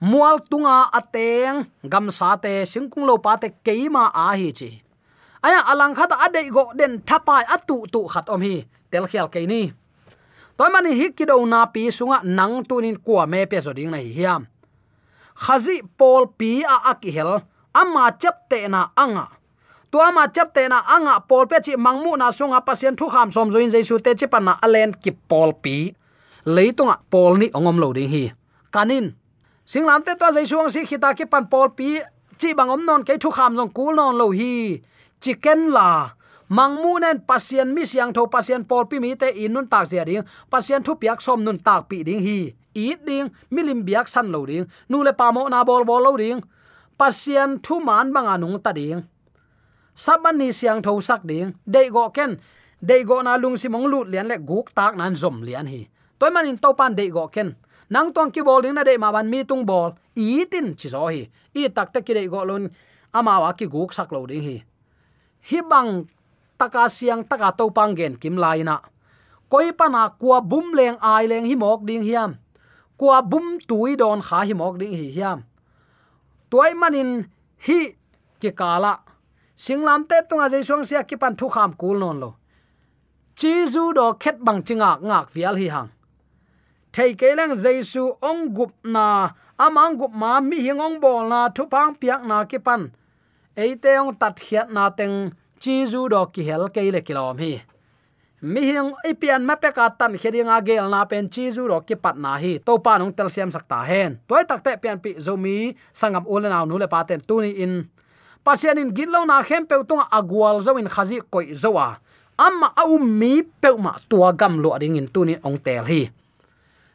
Mual 0.00 0.36
tunga 0.50 0.76
ateng 0.98 1.64
gam 1.92 2.06
sa 2.18 2.36
te 2.36 2.52
singkung 2.70 3.06
lo 3.08 3.14
pa 3.24 3.32
te 3.42 3.48
keima 3.66 4.04
a 4.12 4.26
hi 4.36 4.48
chi. 4.58 4.70
Aya 5.46 5.60
alang 5.70 5.94
khat 5.98 6.12
ade 6.24 6.40
go 6.50 6.62
den 6.78 6.92
thapai 7.08 7.44
atu 7.54 7.76
tu 7.92 8.00
khat 8.12 8.28
om 8.28 8.42
hi 8.42 8.56
tel 8.96 9.04
khial 9.12 9.28
ke 9.28 9.44
ni. 9.44 9.76
Toy 10.56 10.72
mani 10.72 10.96
hi 10.96 11.12
ki 11.12 11.28
do 11.28 11.44
na 11.44 11.68
pi 11.68 11.92
sunga 11.92 12.24
nang 12.24 12.64
tunin 12.64 12.96
kwa 13.04 13.28
me 13.28 13.44
pe 13.44 13.60
so 13.60 13.76
ding 13.76 13.92
nei 13.92 14.08
hiam. 14.16 14.48
Khazi 15.36 15.84
pol 16.00 16.32
pi 16.38 16.64
a 16.64 16.76
akihel 16.92 17.44
ama 17.76 18.04
chap 18.16 18.48
te 18.48 18.64
na 18.72 18.88
anga. 18.96 19.26
To 19.92 20.00
ama 20.00 20.24
chap 20.32 20.56
te 20.56 20.64
na 20.72 20.80
anga 20.96 21.20
pol 21.28 21.44
pe 21.50 21.60
chi 21.60 21.76
mangmu 21.76 22.16
na 22.16 22.32
sunga 22.32 22.64
pasien 22.64 22.96
thu 22.96 23.12
kham 23.12 23.28
som 23.36 23.52
join 23.52 23.68
jaisu 23.68 24.00
te 24.00 24.16
chi 24.16 24.26
pana 24.32 24.56
alen 24.64 24.96
ki 25.02 25.12
pol 25.28 25.52
pi. 25.62 25.76
Leitunga 26.56 26.96
pol 27.12 27.36
ni 27.36 27.46
ongom 27.52 27.76
lo 27.82 27.92
ding 27.92 28.08
hi. 28.08 28.24
Kanin. 28.72 29.12
Singlam 29.66 30.00
te 30.06 30.16
to 30.16 30.32
jesu 30.36 30.56
ang 30.62 30.70
si 30.70 30.88
khita 30.88 31.12
ki 31.18 31.26
pan 31.26 31.44
pol 31.52 31.68
pi, 31.78 32.00
chi 32.40 32.54
bangom 32.54 32.86
non 32.88 33.04
ke 33.04 33.18
thu 33.20 33.30
kham 33.34 33.52
jong 33.58 33.72
kul 33.76 33.92
non 33.98 34.16
lo 34.16 34.30
hi. 34.32 34.80
Chicken 35.20 35.72
la 35.76 36.15
mangmu 36.48 36.98
nen 36.98 37.20
pasien 37.26 37.74
mi 37.74 37.86
siang 37.86 38.12
tho 38.12 38.26
pasien 38.26 38.64
pol 38.64 38.86
pi 38.86 38.98
mi 39.00 39.16
te 39.16 39.28
inun 39.30 39.66
tak 39.68 39.88
zia 39.90 40.04
ding. 40.04 40.22
Pasien 40.50 40.82
thu 40.82 40.94
piak 40.94 41.20
som 41.20 41.44
nun 41.44 41.58
tak 41.58 41.88
pi 41.88 42.02
ding 42.02 42.20
hi. 42.20 42.54
I 42.76 42.94
ding, 43.06 43.32
milim 43.50 43.84
biak 43.88 44.08
san 44.08 44.30
lo 44.32 44.46
ding. 44.46 44.66
Nu 44.88 45.02
le 45.02 45.12
pa 45.12 45.32
mo 45.32 45.48
na 45.48 45.64
bol 45.64 45.84
bol 45.84 46.02
lo 46.02 46.16
ding. 46.16 46.40
Pasien 46.98 47.58
thu 47.62 47.80
man 47.80 48.12
banga 48.12 48.36
nung 48.38 48.60
ta 48.60 48.72
ding. 48.72 49.02
Saban 49.94 50.36
ni 50.36 50.52
siang 50.52 50.82
tho 50.82 51.00
sak 51.00 51.24
ding. 51.24 51.54
Dei 51.64 51.88
go 51.88 52.10
ken. 52.10 52.36
Dei 52.80 53.04
go 53.04 53.22
na 53.22 53.36
lung 53.36 53.56
si 53.56 53.68
mong 53.68 53.88
lut 53.88 54.06
lian 54.08 54.28
le 54.28 54.36
guk 54.38 54.74
tak 54.74 54.96
nan 54.96 55.14
zom 55.14 55.42
lian 55.42 55.66
hi. 55.66 55.88
Toy 56.18 56.30
man 56.30 56.46
in 56.46 56.58
to 56.58 56.72
pan 56.74 56.94
go 56.94 57.28
ken. 57.28 57.56
Nang 57.88 58.12
tong 58.12 58.30
ki 58.30 58.42
bol 58.42 58.62
ding 58.62 58.74
na 58.74 58.84
dei 58.84 58.98
ma 58.98 59.12
ban 59.12 59.30
mi 59.30 59.44
tung 59.44 59.64
bol. 59.64 59.96
Eatin 60.16 60.74
chi 60.76 60.88
zo 60.88 61.08
hi. 61.08 61.28
I 61.54 61.68
tak 61.68 61.92
te 61.92 62.00
ki 62.02 62.12
dei 62.14 62.28
go 62.28 62.44
lon 62.44 62.68
ama 63.12 63.40
wa 63.40 63.52
ki 63.52 63.66
guk 63.66 63.92
sak 63.92 64.12
lo 64.12 64.26
ding 64.26 64.42
hi. 64.42 64.62
Hi 65.48 65.60
bang 65.62 66.04
taka 66.58 66.88
siang 66.88 67.22
taka 67.24 67.52
to 67.58 67.70
pangen 67.70 68.20
kim 68.20 68.36
laina 68.36 68.76
koi 69.48 69.72
pana 69.72 70.10
kwa 70.18 70.40
bum 70.40 70.74
leng 70.74 70.98
ai 71.00 71.26
leng 71.26 71.44
hi 71.44 71.54
mok 71.54 71.80
ding 71.88 72.02
hiam. 72.02 72.34
Kwa 72.98 73.22
bum 73.22 73.58
tui 73.68 73.96
don 73.96 74.20
kha 74.22 74.38
hi 74.48 74.54
mok 74.54 74.78
ding 74.78 74.92
hi 74.92 75.10
hiam. 75.16 75.42
Toy 76.50 76.74
manin 76.74 77.24
hi 77.66 77.80
ki 78.40 78.50
kala. 78.50 78.92
Singlam 79.56 80.08
te 80.08 80.16
tunga 80.28 80.48
jai 80.48 80.62
suang 80.62 80.84
sia 80.84 81.02
ki 81.02 81.16
pan 81.16 81.36
thu 81.36 81.48
kham 81.48 81.72
kul 81.80 81.98
non 81.98 82.20
lo. 82.20 82.30
Chi 83.38 83.52
zu 83.72 83.92
do 83.92 84.12
khet 84.22 84.36
bang 84.46 84.60
chinga 84.66 84.90
ngak 85.08 85.26
vial 85.34 85.56
hi 85.56 85.68
hang. 85.74 85.88
Thei 86.92 87.14
ke 87.14 87.34
lang 87.36 87.52
jaisu 87.64 88.04
ong 88.22 88.54
gup 88.56 88.72
na 88.84 89.30
amang 89.58 89.98
gup 89.98 90.12
ma 90.12 90.40
mi 90.40 90.56
hingong 90.66 91.00
bol 91.00 91.28
na 91.28 91.48
thu 91.48 91.66
pang 91.72 91.94
piak 92.00 92.24
na 92.24 92.44
ki 92.44 92.58
pan. 92.58 92.90
Eite 93.56 93.90
ong 94.00 94.14
tat 94.20 94.36
khiat 94.44 94.68
na 94.70 94.90
teng 94.90 95.30
chi 95.60 95.86
zu 95.86 96.08
do 96.08 96.20
ki 96.32 96.42
hel 96.44 96.68
ke 96.74 96.80
le 96.92 97.00
kilom 97.00 97.38
hi. 97.38 97.62
Mi 98.44 98.60
hing 98.68 98.92
ipian 99.08 99.42
ma 99.48 99.56
pe 99.56 99.72
ka 99.72 99.88
tan 99.88 100.12
khedinga 100.12 100.60
gel 100.60 100.86
na 100.92 101.08
pen 101.08 101.24
chi 101.32 101.48
zu 101.48 101.64
ro 101.64 101.80
ki 101.80 101.96
pat 101.96 102.20
na 102.20 102.36
hi. 102.36 102.60
To 102.60 102.76
pa 102.78 103.00
nong 103.00 103.16
tel 103.16 103.32
siam 103.32 103.48
sakta 103.48 103.80
hen. 103.80 104.20
Toy 104.28 104.44
tak 104.44 104.60
te 104.60 104.76
pian 104.76 105.00
pi 105.00 105.16
zomi 105.16 105.72
sangam 105.90 106.28
ul 106.28 106.44
na 106.44 106.64
nu 106.68 106.76
le 106.76 106.86
pa 106.86 107.00
ten 107.08 107.20
tu 107.20 107.40
ni 107.40 107.50
in. 107.64 107.88
Pasian 108.44 108.78
in 108.78 108.92
gilo 108.92 109.24
na 109.24 109.40
khem 109.42 109.64
pe 109.64 109.80
tung 109.88 110.04
agwal 110.12 110.60
zo 110.60 110.76
in 110.76 110.86
khazi 110.86 111.24
koi 111.32 111.56
zowa 111.56 111.96
amma 112.36 112.68
au 112.76 113.00
um 113.00 113.02
mi 113.02 113.40
pe 113.42 113.72
ma 113.72 113.96
tua 114.08 114.36
gam 114.36 114.60
lo 114.60 114.76
ring 114.76 115.00
in 115.00 115.08
tu 115.08 115.24
ni 115.24 115.34
ong 115.40 115.56
tel 115.56 115.88
hi. 115.88 116.12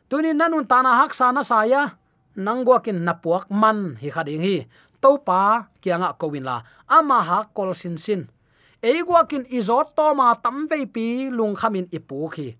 Tu 0.09 0.15
ni 0.21 0.37
nanun 0.37 0.69
ta 0.69 0.85
na 0.85 1.01
hak 1.01 1.11
sa 1.17 1.33
na 1.33 1.41
sa 1.41 1.65
ya 1.65 1.97
nangwa 2.37 2.79
kin 2.85 3.01
napuak 3.01 3.49
man 3.49 3.97
hi 3.97 4.13
khading 4.13 4.45
hi. 4.45 4.69
To 5.01 5.17
pa 5.17 5.65
kianga 5.81 6.13
kowin 6.13 6.45
la. 6.45 6.61
Ama 6.85 7.17
ha 7.25 7.39
kol 7.49 7.73
sin 7.73 7.97
sin 7.97 8.29
eigwa 8.81 9.27
kin 9.29 9.45
izot 9.49 9.95
to 9.95 10.13
ma 10.13 10.33
tam 10.33 10.67
ve 10.67 10.85
pi 10.85 11.29
lung 11.29 11.55
khamin 11.55 11.87
ipu 11.91 12.29
khi. 12.33 12.55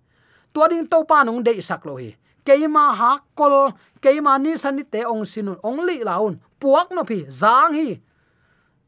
Tua 0.54 0.68
ding 0.68 0.88
to 0.88 1.04
pa 1.04 1.24
nong 1.24 1.44
de 1.44 1.62
sak 1.62 1.86
lo 1.86 1.96
hi. 1.96 2.16
Keima 2.46 2.94
ha 2.96 3.18
kol, 3.36 3.72
keima 4.02 4.38
ni 4.42 4.58
sani 4.58 4.84
te 4.84 5.04
ong 5.06 5.26
sinun 5.26 5.58
ong 5.64 5.80
li 5.88 6.04
laun 6.04 6.40
puak 6.60 6.92
no 6.92 7.04
phi 7.04 7.26
zang 7.30 7.74
hi. 7.74 8.00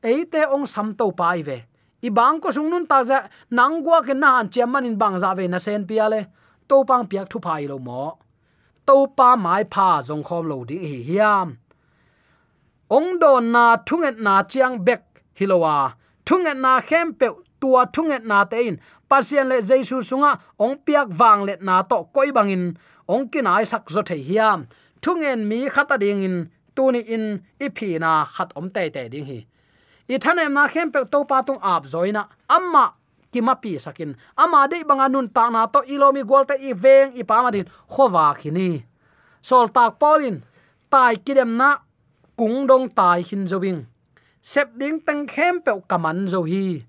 Eite 0.04 0.42
ong 0.54 0.66
sam 0.66 0.94
to 0.94 1.12
pai 1.12 1.42
ve. 1.42 1.58
I 2.04 2.10
bang 2.10 2.40
ko 2.42 2.52
sung 2.52 2.70
nun 2.70 2.86
ta 2.86 3.04
ja 3.04 3.20
nang 3.50 3.82
gwa 3.84 4.04
ke 4.04 4.14
na 4.14 4.38
han 4.38 4.50
chiam 4.50 4.70
man 4.70 4.86
in 4.86 4.98
bang 4.98 5.18
za 5.20 5.34
ve 5.34 5.48
na 5.48 5.58
sen 5.58 5.88
pia 5.88 6.10
le. 6.10 6.22
To 6.68 6.84
pang 6.84 7.08
piak 7.08 7.30
thu 7.30 7.40
phai 7.40 7.68
lo 7.68 7.78
mo. 7.80 8.20
To 8.86 9.08
pa 9.08 9.36
mai 9.36 9.64
pha 9.64 10.02
jong 10.08 10.24
khom 10.24 10.44
lo 10.52 10.64
ding 10.66 10.84
hi 10.84 11.00
hiam. 11.10 11.58
Ong 12.92 13.20
don 13.20 13.52
na 13.52 13.78
thunget 13.78 14.20
na 14.20 14.44
chiang 14.44 14.76
bek 14.86 15.02
hilowa 15.40 15.94
thunget 16.26 16.58
na 16.66 16.82
khem 16.82 17.14
pe 17.20 17.28
tua 17.62 17.82
thunget 17.94 18.24
na 18.32 18.44
te 18.52 18.58
in 18.68 18.78
pasien 19.10 19.46
le 19.52 19.58
jesu 19.70 19.98
sunga 20.10 20.32
ong 20.64 20.76
piak 20.86 21.08
wang 21.20 21.42
le 21.48 21.54
na 21.68 21.76
to 21.82 21.98
koi 22.14 22.30
bangin 22.38 22.64
ong 23.14 23.26
kinai 23.32 23.64
sak 23.72 23.90
zo 23.94 24.02
the 24.10 24.16
hiam 24.28 24.60
thungen 25.04 25.40
mi 25.50 25.60
khata 25.76 25.96
ding 26.04 26.24
in 26.28 26.36
tuni 26.76 27.02
in 27.16 27.26
iphi 27.66 28.00
na 28.00 28.12
khat 28.26 28.50
om 28.56 28.70
te 28.76 28.84
te 28.96 29.04
ding 29.14 29.26
hi 29.32 29.40
i 30.14 30.18
thanem 30.24 30.54
na 30.54 30.68
khem 30.68 30.92
pe 30.94 31.00
to 31.12 31.24
pa 31.24 31.42
tung 31.42 31.60
ap 31.62 31.84
zoina. 31.86 32.24
Amma 32.50 32.94
kima 33.32 33.56
pi 33.62 33.78
sakin. 33.80 34.16
Ama 34.38 34.68
de 34.72 34.84
banga 34.84 35.08
nun 35.10 35.28
ta 35.36 35.50
na 35.50 35.66
to 35.74 35.80
ilomi 35.94 36.24
golta 36.24 36.56
i 36.60 36.74
veng 36.74 37.10
i 37.20 37.24
pa 37.24 37.44
madin 37.44 37.66
khowa 37.94 38.36
khini 38.40 38.84
sol 39.42 39.68
tak 39.76 40.00
polin 40.00 40.44
tai 40.92 41.16
kidem 41.26 41.52
na 41.58 41.70
kung 42.38 42.68
dong 42.68 42.90
tai 42.98 43.22
hin 43.22 43.44
zowing 43.52 43.86
sep 44.44 44.76
ding 44.76 45.00
tang 45.00 45.24
khem 45.26 45.64
pe 45.66 45.72
kaman 45.88 46.28
zo 46.28 46.44
hi. 46.44 46.84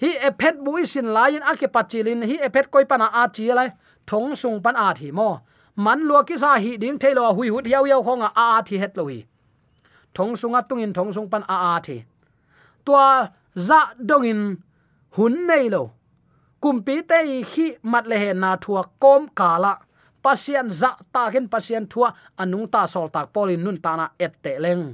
Hi 0.00 0.10
ephet 0.28 0.62
bui 0.64 0.86
sin 0.86 1.10
lain 1.16 1.42
ake 1.42 1.66
pachilin 1.74 2.22
hi 2.22 2.36
ephet 2.46 2.70
koi 2.70 2.84
pana 2.90 3.06
a 3.20 3.26
chi 3.36 3.50
lai. 3.58 3.70
Thong 4.06 4.36
sung 4.40 4.62
pan 4.62 4.76
a 4.86 4.94
thi 4.94 5.10
mo. 5.10 5.40
Man 5.76 6.06
lua 6.08 6.22
ki 6.28 6.36
sa 6.38 6.50
hi 6.64 6.76
ding 6.82 6.98
thailo 7.02 7.34
hui 7.34 7.48
hut 7.48 7.66
yau 7.66 7.84
yau 7.90 8.02
khonga 8.06 8.28
a 8.42 8.44
a 8.58 8.62
thi 8.62 8.78
het 8.82 8.96
lo 8.98 9.04
hi. 9.10 9.18
Thong 10.14 10.32
sunga 10.40 10.60
tungin 10.68 10.94
thong 10.94 11.10
sung 11.12 11.28
pan 11.32 11.42
a 11.54 11.56
a 11.72 11.80
thi. 11.86 11.96
Tua 12.86 13.28
za 13.54 13.80
dongin 14.08 14.40
hun 15.16 15.34
nei 15.48 15.66
lo. 15.74 15.82
Kumpi 16.62 17.02
te 17.10 17.18
khi 17.52 17.66
mat 17.82 18.06
le 18.06 18.16
he 18.22 18.30
na 18.32 18.50
thua 18.56 18.82
kom 19.02 19.28
kala 19.38 19.72
pasian 20.22 20.70
za 20.70 20.90
ta 21.12 21.30
gen 21.32 21.46
pasian 21.52 21.84
thua. 21.92 22.08
Anung 22.38 22.66
ta 22.70 22.86
sol 22.86 23.08
tak 23.14 23.26
polin 23.34 23.64
nun 23.64 23.78
ta 23.84 23.92
na 23.96 24.06
et 24.18 24.34
te 24.42 24.54
leng 24.64 24.84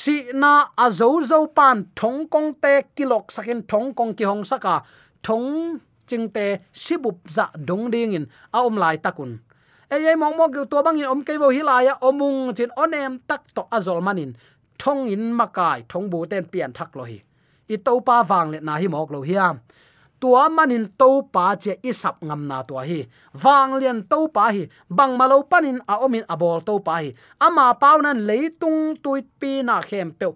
si 0.00 0.14
na 0.34 0.52
a 0.84 0.90
zo 0.90 1.22
zo 1.30 1.46
pan, 1.56 1.86
thong 1.94 2.26
kong 2.32 2.50
te, 2.62 2.74
kilok 2.96 3.30
sakin, 3.30 3.62
thong 3.70 3.94
kong 3.94 4.12
ki 4.18 4.24
hong 4.30 4.44
saka, 4.50 4.82
thong 5.22 5.78
ching 6.08 6.26
te 6.34 6.46
sibup 6.72 7.18
za 7.36 7.46
dong 7.68 7.90
ding 7.94 8.12
in, 8.18 8.26
a 8.56 8.58
om 8.66 8.76
lai 8.82 8.96
takun 8.98 9.38
e 9.94 9.96
ye 10.04 10.16
mong 10.16 10.36
mong 10.36 10.66
to 10.70 10.82
bang 10.82 10.98
in 10.98 11.06
om 11.06 11.20
ke 11.22 11.38
bo 11.38 11.48
hilaya 11.56 11.94
omung 12.02 12.54
chin 12.56 12.70
onem 12.76 13.20
tak 13.28 13.42
to 13.54 13.62
azol 13.70 14.00
manin 14.02 14.34
thong 14.78 15.06
in 15.14 15.32
makai 15.38 15.84
thong 15.88 16.10
bu 16.10 16.26
ten 16.26 16.44
pian 16.52 16.72
thak 16.72 16.96
lo 16.96 17.04
hi. 17.04 17.22
I 17.68 17.76
to 17.76 18.00
pa 18.00 18.16
wang 18.30 18.50
le 18.52 18.58
na 18.60 18.74
hi 18.80 18.86
mok 18.88 19.10
lo 19.14 19.20
hiam 19.22 19.60
tua 20.24 20.48
manin 20.48 20.88
to 20.96 21.20
pa 21.28 21.52
che 21.60 21.76
isap 21.84 22.24
ngam 22.24 22.48
na 22.48 22.64
tua 22.64 22.80
hi. 22.88 23.04
Wang 23.44 23.76
lian 23.76 24.08
to 24.08 24.32
pa 24.32 24.48
hi. 24.48 24.64
Bang 24.88 25.20
malo 25.20 25.44
panin 25.44 25.84
a 25.84 26.00
omin 26.00 26.24
abol 26.24 26.64
to 26.64 26.80
pa 26.80 27.04
hi. 27.04 27.12
Ama 27.44 27.76
pau 27.76 28.00
nan 28.00 28.24
leitung 28.24 28.96
tuit 29.04 29.28
pi 29.36 29.60
na 29.60 29.84
khem 29.84 30.16
pe 30.16 30.32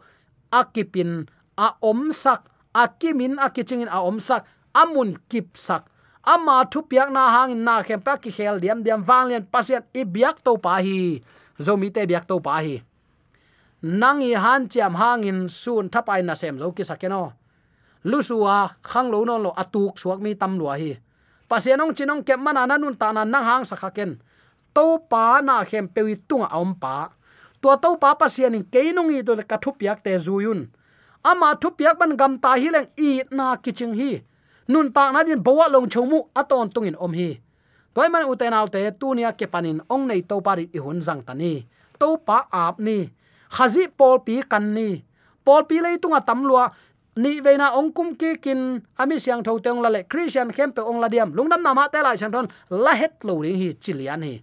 akipin 0.52 1.24
a 1.56 1.72
om 1.80 2.12
sak 2.12 2.52
akimin 2.76 3.40
akichingin 3.40 3.88
a 3.88 4.04
om 4.04 4.20
sak 4.20 4.44
amun 4.76 5.16
kip 5.32 5.56
sak 5.56 5.88
ama 6.20 6.68
thu 6.68 6.84
piak 6.84 7.08
na 7.08 7.32
hang 7.32 7.56
na 7.64 7.80
khem 7.80 8.04
pa 8.04 8.20
ki 8.20 8.28
khel 8.28 8.60
diam 8.60 8.84
diam. 8.84 9.00
Wang 9.08 9.32
lian 9.32 9.48
pasien 9.48 9.88
i 9.96 10.04
biak 10.04 10.44
to 10.44 10.60
pa 10.60 10.84
hi. 10.84 11.24
Zomi 11.56 11.88
te 11.88 12.04
biak 12.04 12.28
to 12.28 12.36
pa 12.44 12.60
hi. 12.60 12.76
Nangi 13.80 14.36
han 14.36 14.68
chiam 14.68 14.92
hangin 15.00 15.48
sun 15.48 15.88
thapai 15.88 16.20
na 16.20 16.36
sem 16.36 16.60
zo 16.60 16.76
ki 16.76 16.84
sakeno 16.84 17.37
lusua, 18.04 18.78
khang 18.82 19.10
lo 19.10 19.24
non 19.24 19.42
lo 19.42 19.50
atuk 19.56 19.98
suak 19.98 20.20
mi 20.20 20.34
tam 20.34 20.58
lua 20.58 20.78
hi. 20.78 20.98
Pasianong 21.48 21.96
chinong 21.96 22.22
ke 22.22 22.36
mana 22.36 22.68
na 22.68 22.76
nun 22.76 22.94
ta 22.94 23.10
na 23.10 23.24
nang 23.24 23.44
hang 23.44 23.64
sakha 23.64 23.90
ken. 23.90 24.20
To 24.76 25.00
pa 25.10 25.40
na 25.40 25.64
khem 25.64 25.88
pewi 25.88 26.20
tunga 26.28 26.52
om 26.52 26.76
pa. 26.76 27.10
To 27.64 27.74
to 27.80 27.96
pa 27.96 28.14
pasianin 28.14 28.68
keinong 28.68 29.10
i 29.16 29.24
to 29.24 29.34
ka 29.42 29.56
thupiak 29.58 30.04
te 30.04 30.14
zuyun 30.14 30.68
ama 31.24 31.58
thupiak 31.58 31.98
ban 31.98 32.14
gam 32.16 32.38
ta 32.38 32.54
hi 32.54 32.68
leng 32.70 32.88
i 32.96 33.24
na 33.30 33.56
kiching 33.56 33.94
hi. 33.94 34.22
Nun 34.68 34.92
ta 34.92 35.10
na 35.12 35.24
din 35.24 35.40
bowa 35.40 35.66
long 35.72 35.88
chomu 35.88 36.28
aton 36.36 36.68
tungin 36.70 36.96
om 37.00 37.12
hi. 37.12 37.40
Toy 37.94 38.08
man 38.12 38.28
uten 38.28 38.54
autte 38.54 38.78
tunia 39.00 39.32
ke 39.32 39.48
panin 39.48 39.80
ong 39.88 40.06
nei 40.06 40.22
to 40.22 40.38
pari 40.44 40.68
i 40.76 40.78
hun 40.78 41.00
jang 41.00 41.24
tani 41.24 41.66
to 41.98 42.16
pa 42.22 42.46
ap 42.52 42.78
ni. 42.78 43.10
Khazi 43.48 43.88
pol 43.88 44.20
pi 44.20 44.44
kan 44.44 44.76
ni. 44.76 45.02
Pol 45.44 45.64
pi 45.64 45.80
le 45.80 45.96
tunga 45.98 46.20
tamlua 46.20 46.68
ni 47.18 47.40
veina 47.42 47.74
ong 47.74 47.90
kum 47.96 48.14
ki 48.14 48.38
kin 48.44 48.60
ami 49.02 49.16
siang 49.18 49.42
tho 49.42 49.58
teong 49.58 49.82
la 49.82 49.90
le 49.90 50.00
christian 50.10 50.48
khem 50.56 50.70
pe 50.76 50.82
ong 50.82 51.00
la 51.02 51.08
diam. 51.10 51.34
Lungnam 51.36 51.62
nama 51.62 51.88
te 51.92 51.98
lai 52.02 52.16
chan 52.16 52.32
thon, 52.32 52.46
la 52.70 52.92
het 52.94 53.24
lo 53.26 53.42
ring 53.42 53.58
hi 53.62 53.68
chilian 53.82 54.22
hi. 54.22 54.34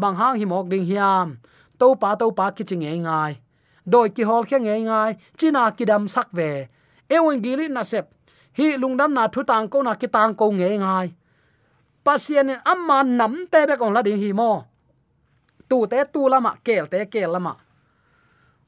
Bang 0.00 0.16
hang 0.20 0.36
hi 0.40 0.44
mok 0.44 0.68
ding 0.68 0.84
hiam. 0.90 1.36
To 1.78 1.94
pa 2.00 2.14
to 2.20 2.30
pa 2.38 2.50
ki 2.56 2.64
ching 2.68 2.84
ngai. 2.84 3.32
Doi 3.92 4.08
ki 4.16 4.22
hol 4.28 4.44
khe 4.44 4.58
ngai 4.60 4.82
ngai. 4.88 5.12
China 5.38 5.62
ki 5.76 5.84
dam 5.90 6.08
sak 6.08 6.28
ve. 6.32 6.68
Ewing 7.08 7.40
gili 7.44 7.68
na 7.68 7.82
sep. 7.82 8.06
Hi 8.58 8.76
lungnam 8.76 9.12
na 9.16 9.28
thu 9.32 9.42
tang 9.50 9.68
ko 9.72 9.82
na 9.82 9.94
ki 9.94 10.08
tang 10.08 10.34
ko 10.34 10.50
ngai 10.52 10.76
ngai. 10.84 11.08
Pasien 12.04 12.50
amma 12.72 13.02
nam 13.02 13.34
te 13.52 13.66
be 13.68 13.74
kong 13.80 13.92
la 13.96 14.02
ding 14.02 14.20
hi 14.22 14.32
mo. 14.32 14.64
Tu 15.68 15.86
te, 15.86 16.04
tu 16.12 16.28
lama 16.28 16.52
kel 16.64 16.84
te, 16.92 17.00
kel 17.12 17.30
lama 17.32 17.56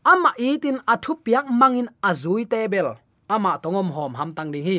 ama 0.04 0.33
itin 0.38 0.80
athu 0.87 1.14
piak 1.24 1.46
mangin 1.50 1.88
azui 2.02 2.44
table 2.48 2.96
ama 3.37 3.53
tongom 3.62 3.88
hom 3.97 4.12
ham 4.19 4.31
tang 4.37 4.51
ding 4.53 4.66
hi. 4.66 4.79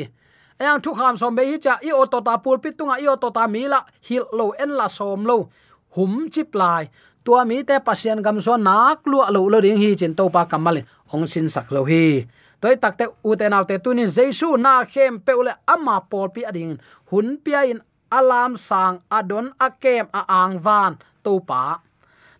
Ayang 0.60 0.80
thu 0.84 0.94
kham 0.94 1.16
som 1.16 1.34
be 1.34 1.42
hi 1.50 1.56
cha, 1.64 1.74
i 1.82 1.90
auto 1.90 2.20
ta 2.20 2.36
pul 2.44 2.58
pit 2.62 2.76
tunga, 2.78 2.94
i 3.00 3.06
auto 3.08 3.28
ta 3.36 3.46
mi 3.54 3.66
la 3.72 3.80
hil 4.08 4.24
lo 4.38 4.52
en 4.62 4.70
la 4.78 4.86
som 4.86 5.24
lo. 5.30 5.48
Hum 5.96 6.30
chip 6.32 6.54
lai. 6.54 6.86
Tua 7.24 7.44
mi 7.44 7.62
te 7.62 7.78
pasien 7.86 8.22
gam 8.22 8.40
so 8.40 8.56
nak 8.56 9.06
lu 9.10 9.18
lo 9.34 9.40
lo 9.52 9.58
ding 9.64 9.78
hi 9.82 9.94
chin 10.00 10.14
to 10.18 10.28
pa 10.34 10.42
kamal 10.50 10.76
ong 11.12 11.26
sin 11.32 11.48
sak 11.54 11.66
zo 11.74 11.82
hi. 11.90 12.26
Toy 12.60 12.76
takte 12.82 13.04
uten 13.26 13.54
autte 13.58 13.78
tunin 13.82 14.10
jesu 14.16 14.54
na 14.64 14.84
khem 14.92 15.18
peule 15.26 15.54
ama 15.66 15.96
pol 16.10 16.28
pi 16.34 16.46
ading. 16.46 16.78
Hun 17.10 17.38
pia 17.44 17.66
in 17.66 17.80
alam 18.10 18.54
sang 18.56 19.02
adon 19.10 19.50
akem 19.58 20.06
a 20.14 20.22
ang 20.28 20.58
van 20.62 20.98
to 21.24 21.42
pa. 21.48 21.82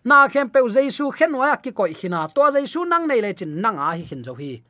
Na 0.03 0.27
khem 0.31 0.47
pe 0.53 0.59
jesu 0.75 1.11
khen 1.11 1.31
wa 1.35 1.55
ki 1.63 1.71
koi 1.71 1.93
khina 1.99 2.27
to 2.35 2.43
jesu 2.55 2.83
nang 2.85 3.07
nei 3.07 3.19
le 3.19 3.31
chin 3.33 3.51
nang 3.63 3.77
a 3.79 3.95
hi 3.95 4.03
khin 4.09 4.23
zo 4.23 4.35
hi 4.39 4.63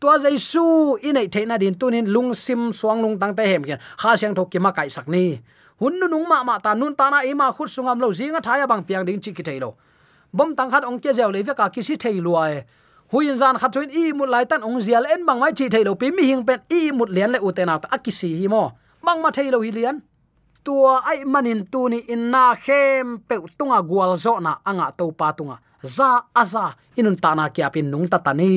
tua 0.00 0.18
jaisu 0.18 0.98
na 1.12 1.20
theina 1.26 1.58
din 1.58 1.74
tunin 1.74 2.06
lung 2.06 2.34
sim 2.34 2.72
suang 2.72 3.00
lung 3.02 3.18
tang 3.18 3.34
te 3.36 3.44
hem 3.46 3.62
khian 3.62 3.80
kha 4.00 4.16
siang 4.16 4.34
thok 4.34 4.50
ki 4.50 4.58
ma 4.58 4.70
kai 4.72 4.88
sak 4.88 5.08
ni. 5.08 5.40
Hun 5.80 6.00
nu 6.00 6.06
nung 6.08 6.28
ma 6.28 6.42
ma 6.42 6.58
ta 6.58 6.74
nun 6.74 6.94
ta 6.94 7.10
na 7.10 7.20
ima 7.20 7.52
khut 7.52 7.68
sungam 7.68 8.00
lo 8.00 8.08
zinga 8.12 8.40
thaya 8.40 8.66
bang 8.66 8.82
piang 8.82 9.04
ding 9.06 9.20
chi 9.20 9.32
ki 9.32 9.42
thailo 9.42 9.70
bom 10.32 10.52
tang 10.56 10.70
khat 10.70 10.84
ong 10.84 11.00
ke 11.00 11.10
jaw 11.16 11.30
le 11.32 11.40
ka 11.42 11.68
ki 11.74 11.82
si 11.82 11.94
thei 11.96 12.20
lua 12.20 12.42
e. 12.52 12.58
Huin 13.12 13.38
zan 13.40 13.56
khat 13.60 13.70
chuin 13.72 13.90
i 13.90 14.12
mut 14.12 14.28
lai 14.28 14.44
tan 14.44 14.60
ong 14.62 14.80
zial 14.84 15.04
en 15.12 15.24
bang 15.26 15.38
mai 15.40 15.52
chi 15.58 15.68
thailo 15.72 15.94
pi 16.00 16.10
mi 16.16 16.22
hing 16.30 16.42
pen 16.48 16.60
i 16.68 16.92
mut 16.98 17.10
lian 17.16 17.30
le 17.34 17.38
utena 17.38 17.74
ta 17.82 17.88
akisi 17.96 18.28
hi 18.40 18.46
mo. 18.48 18.72
Bang 19.04 19.18
ma 19.22 19.30
thailo 19.36 19.58
hi 19.64 19.70
lian. 19.70 19.96
Tua 20.64 21.00
ai 21.10 21.24
manin 21.24 21.60
tu 21.72 21.88
ni 21.88 21.98
in 22.12 22.30
na 22.32 22.54
khem 22.64 23.18
pe 23.28 23.36
tunga 23.58 23.78
gwal 23.88 24.12
zo 24.24 24.32
na 24.46 24.52
anga 24.68 24.86
to 24.98 25.04
pa 25.18 25.32
tunga. 25.32 25.56
Za 25.96 26.10
aza 26.40 26.64
inun 26.98 27.16
ta 27.22 27.30
na 27.38 27.44
kya 27.54 27.72
pin 27.74 27.86
nung 27.90 28.08
ta 28.12 28.18
ta 28.18 28.32
ni 28.32 28.52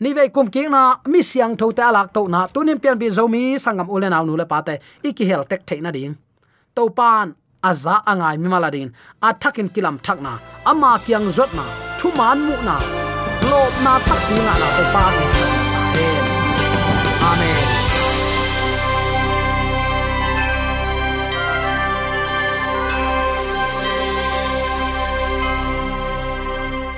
ve 0.00 0.28
kum 0.28 0.50
king 0.50 0.70
na, 0.70 0.96
mi 1.06 1.22
siang 1.22 1.56
tho 1.56 1.72
te 1.72 1.82
alak 1.82 2.12
to 2.12 2.28
na 2.28 2.46
tunin 2.46 2.78
pian 2.78 2.98
bi 2.98 3.08
zomi 3.08 3.56
sangam 3.58 3.88
ulen 3.88 4.12
aw 4.12 4.24
nu 4.24 4.36
le 4.36 4.44
pa 4.44 4.60
te 4.60 4.78
iki 5.02 5.24
hel 5.24 5.44
tek 5.44 5.66
the 5.66 5.80
na 5.80 5.90
ding. 5.90 6.16
To 6.74 6.90
pan 6.90 7.34
aza 7.62 8.02
angai 8.06 8.36
mi 8.38 8.48
mala 8.48 8.70
din 8.70 8.92
athakin 9.22 9.68
kilam 9.74 9.96
thak 10.04 10.20
na 10.20 10.38
ama 10.64 10.98
kyang 11.04 11.28
zot 11.36 11.50
na, 11.54 11.64
thu 11.98 12.08
man 12.18 12.38
mu 12.46 12.56
na. 12.68 12.76
Lo 13.50 13.60
na 13.84 13.92
thak 14.06 14.20
pi 14.28 14.36
na 14.46 14.54
na 14.62 14.68
to 14.76 14.84
pa 14.94 15.04
amen. 17.30 17.85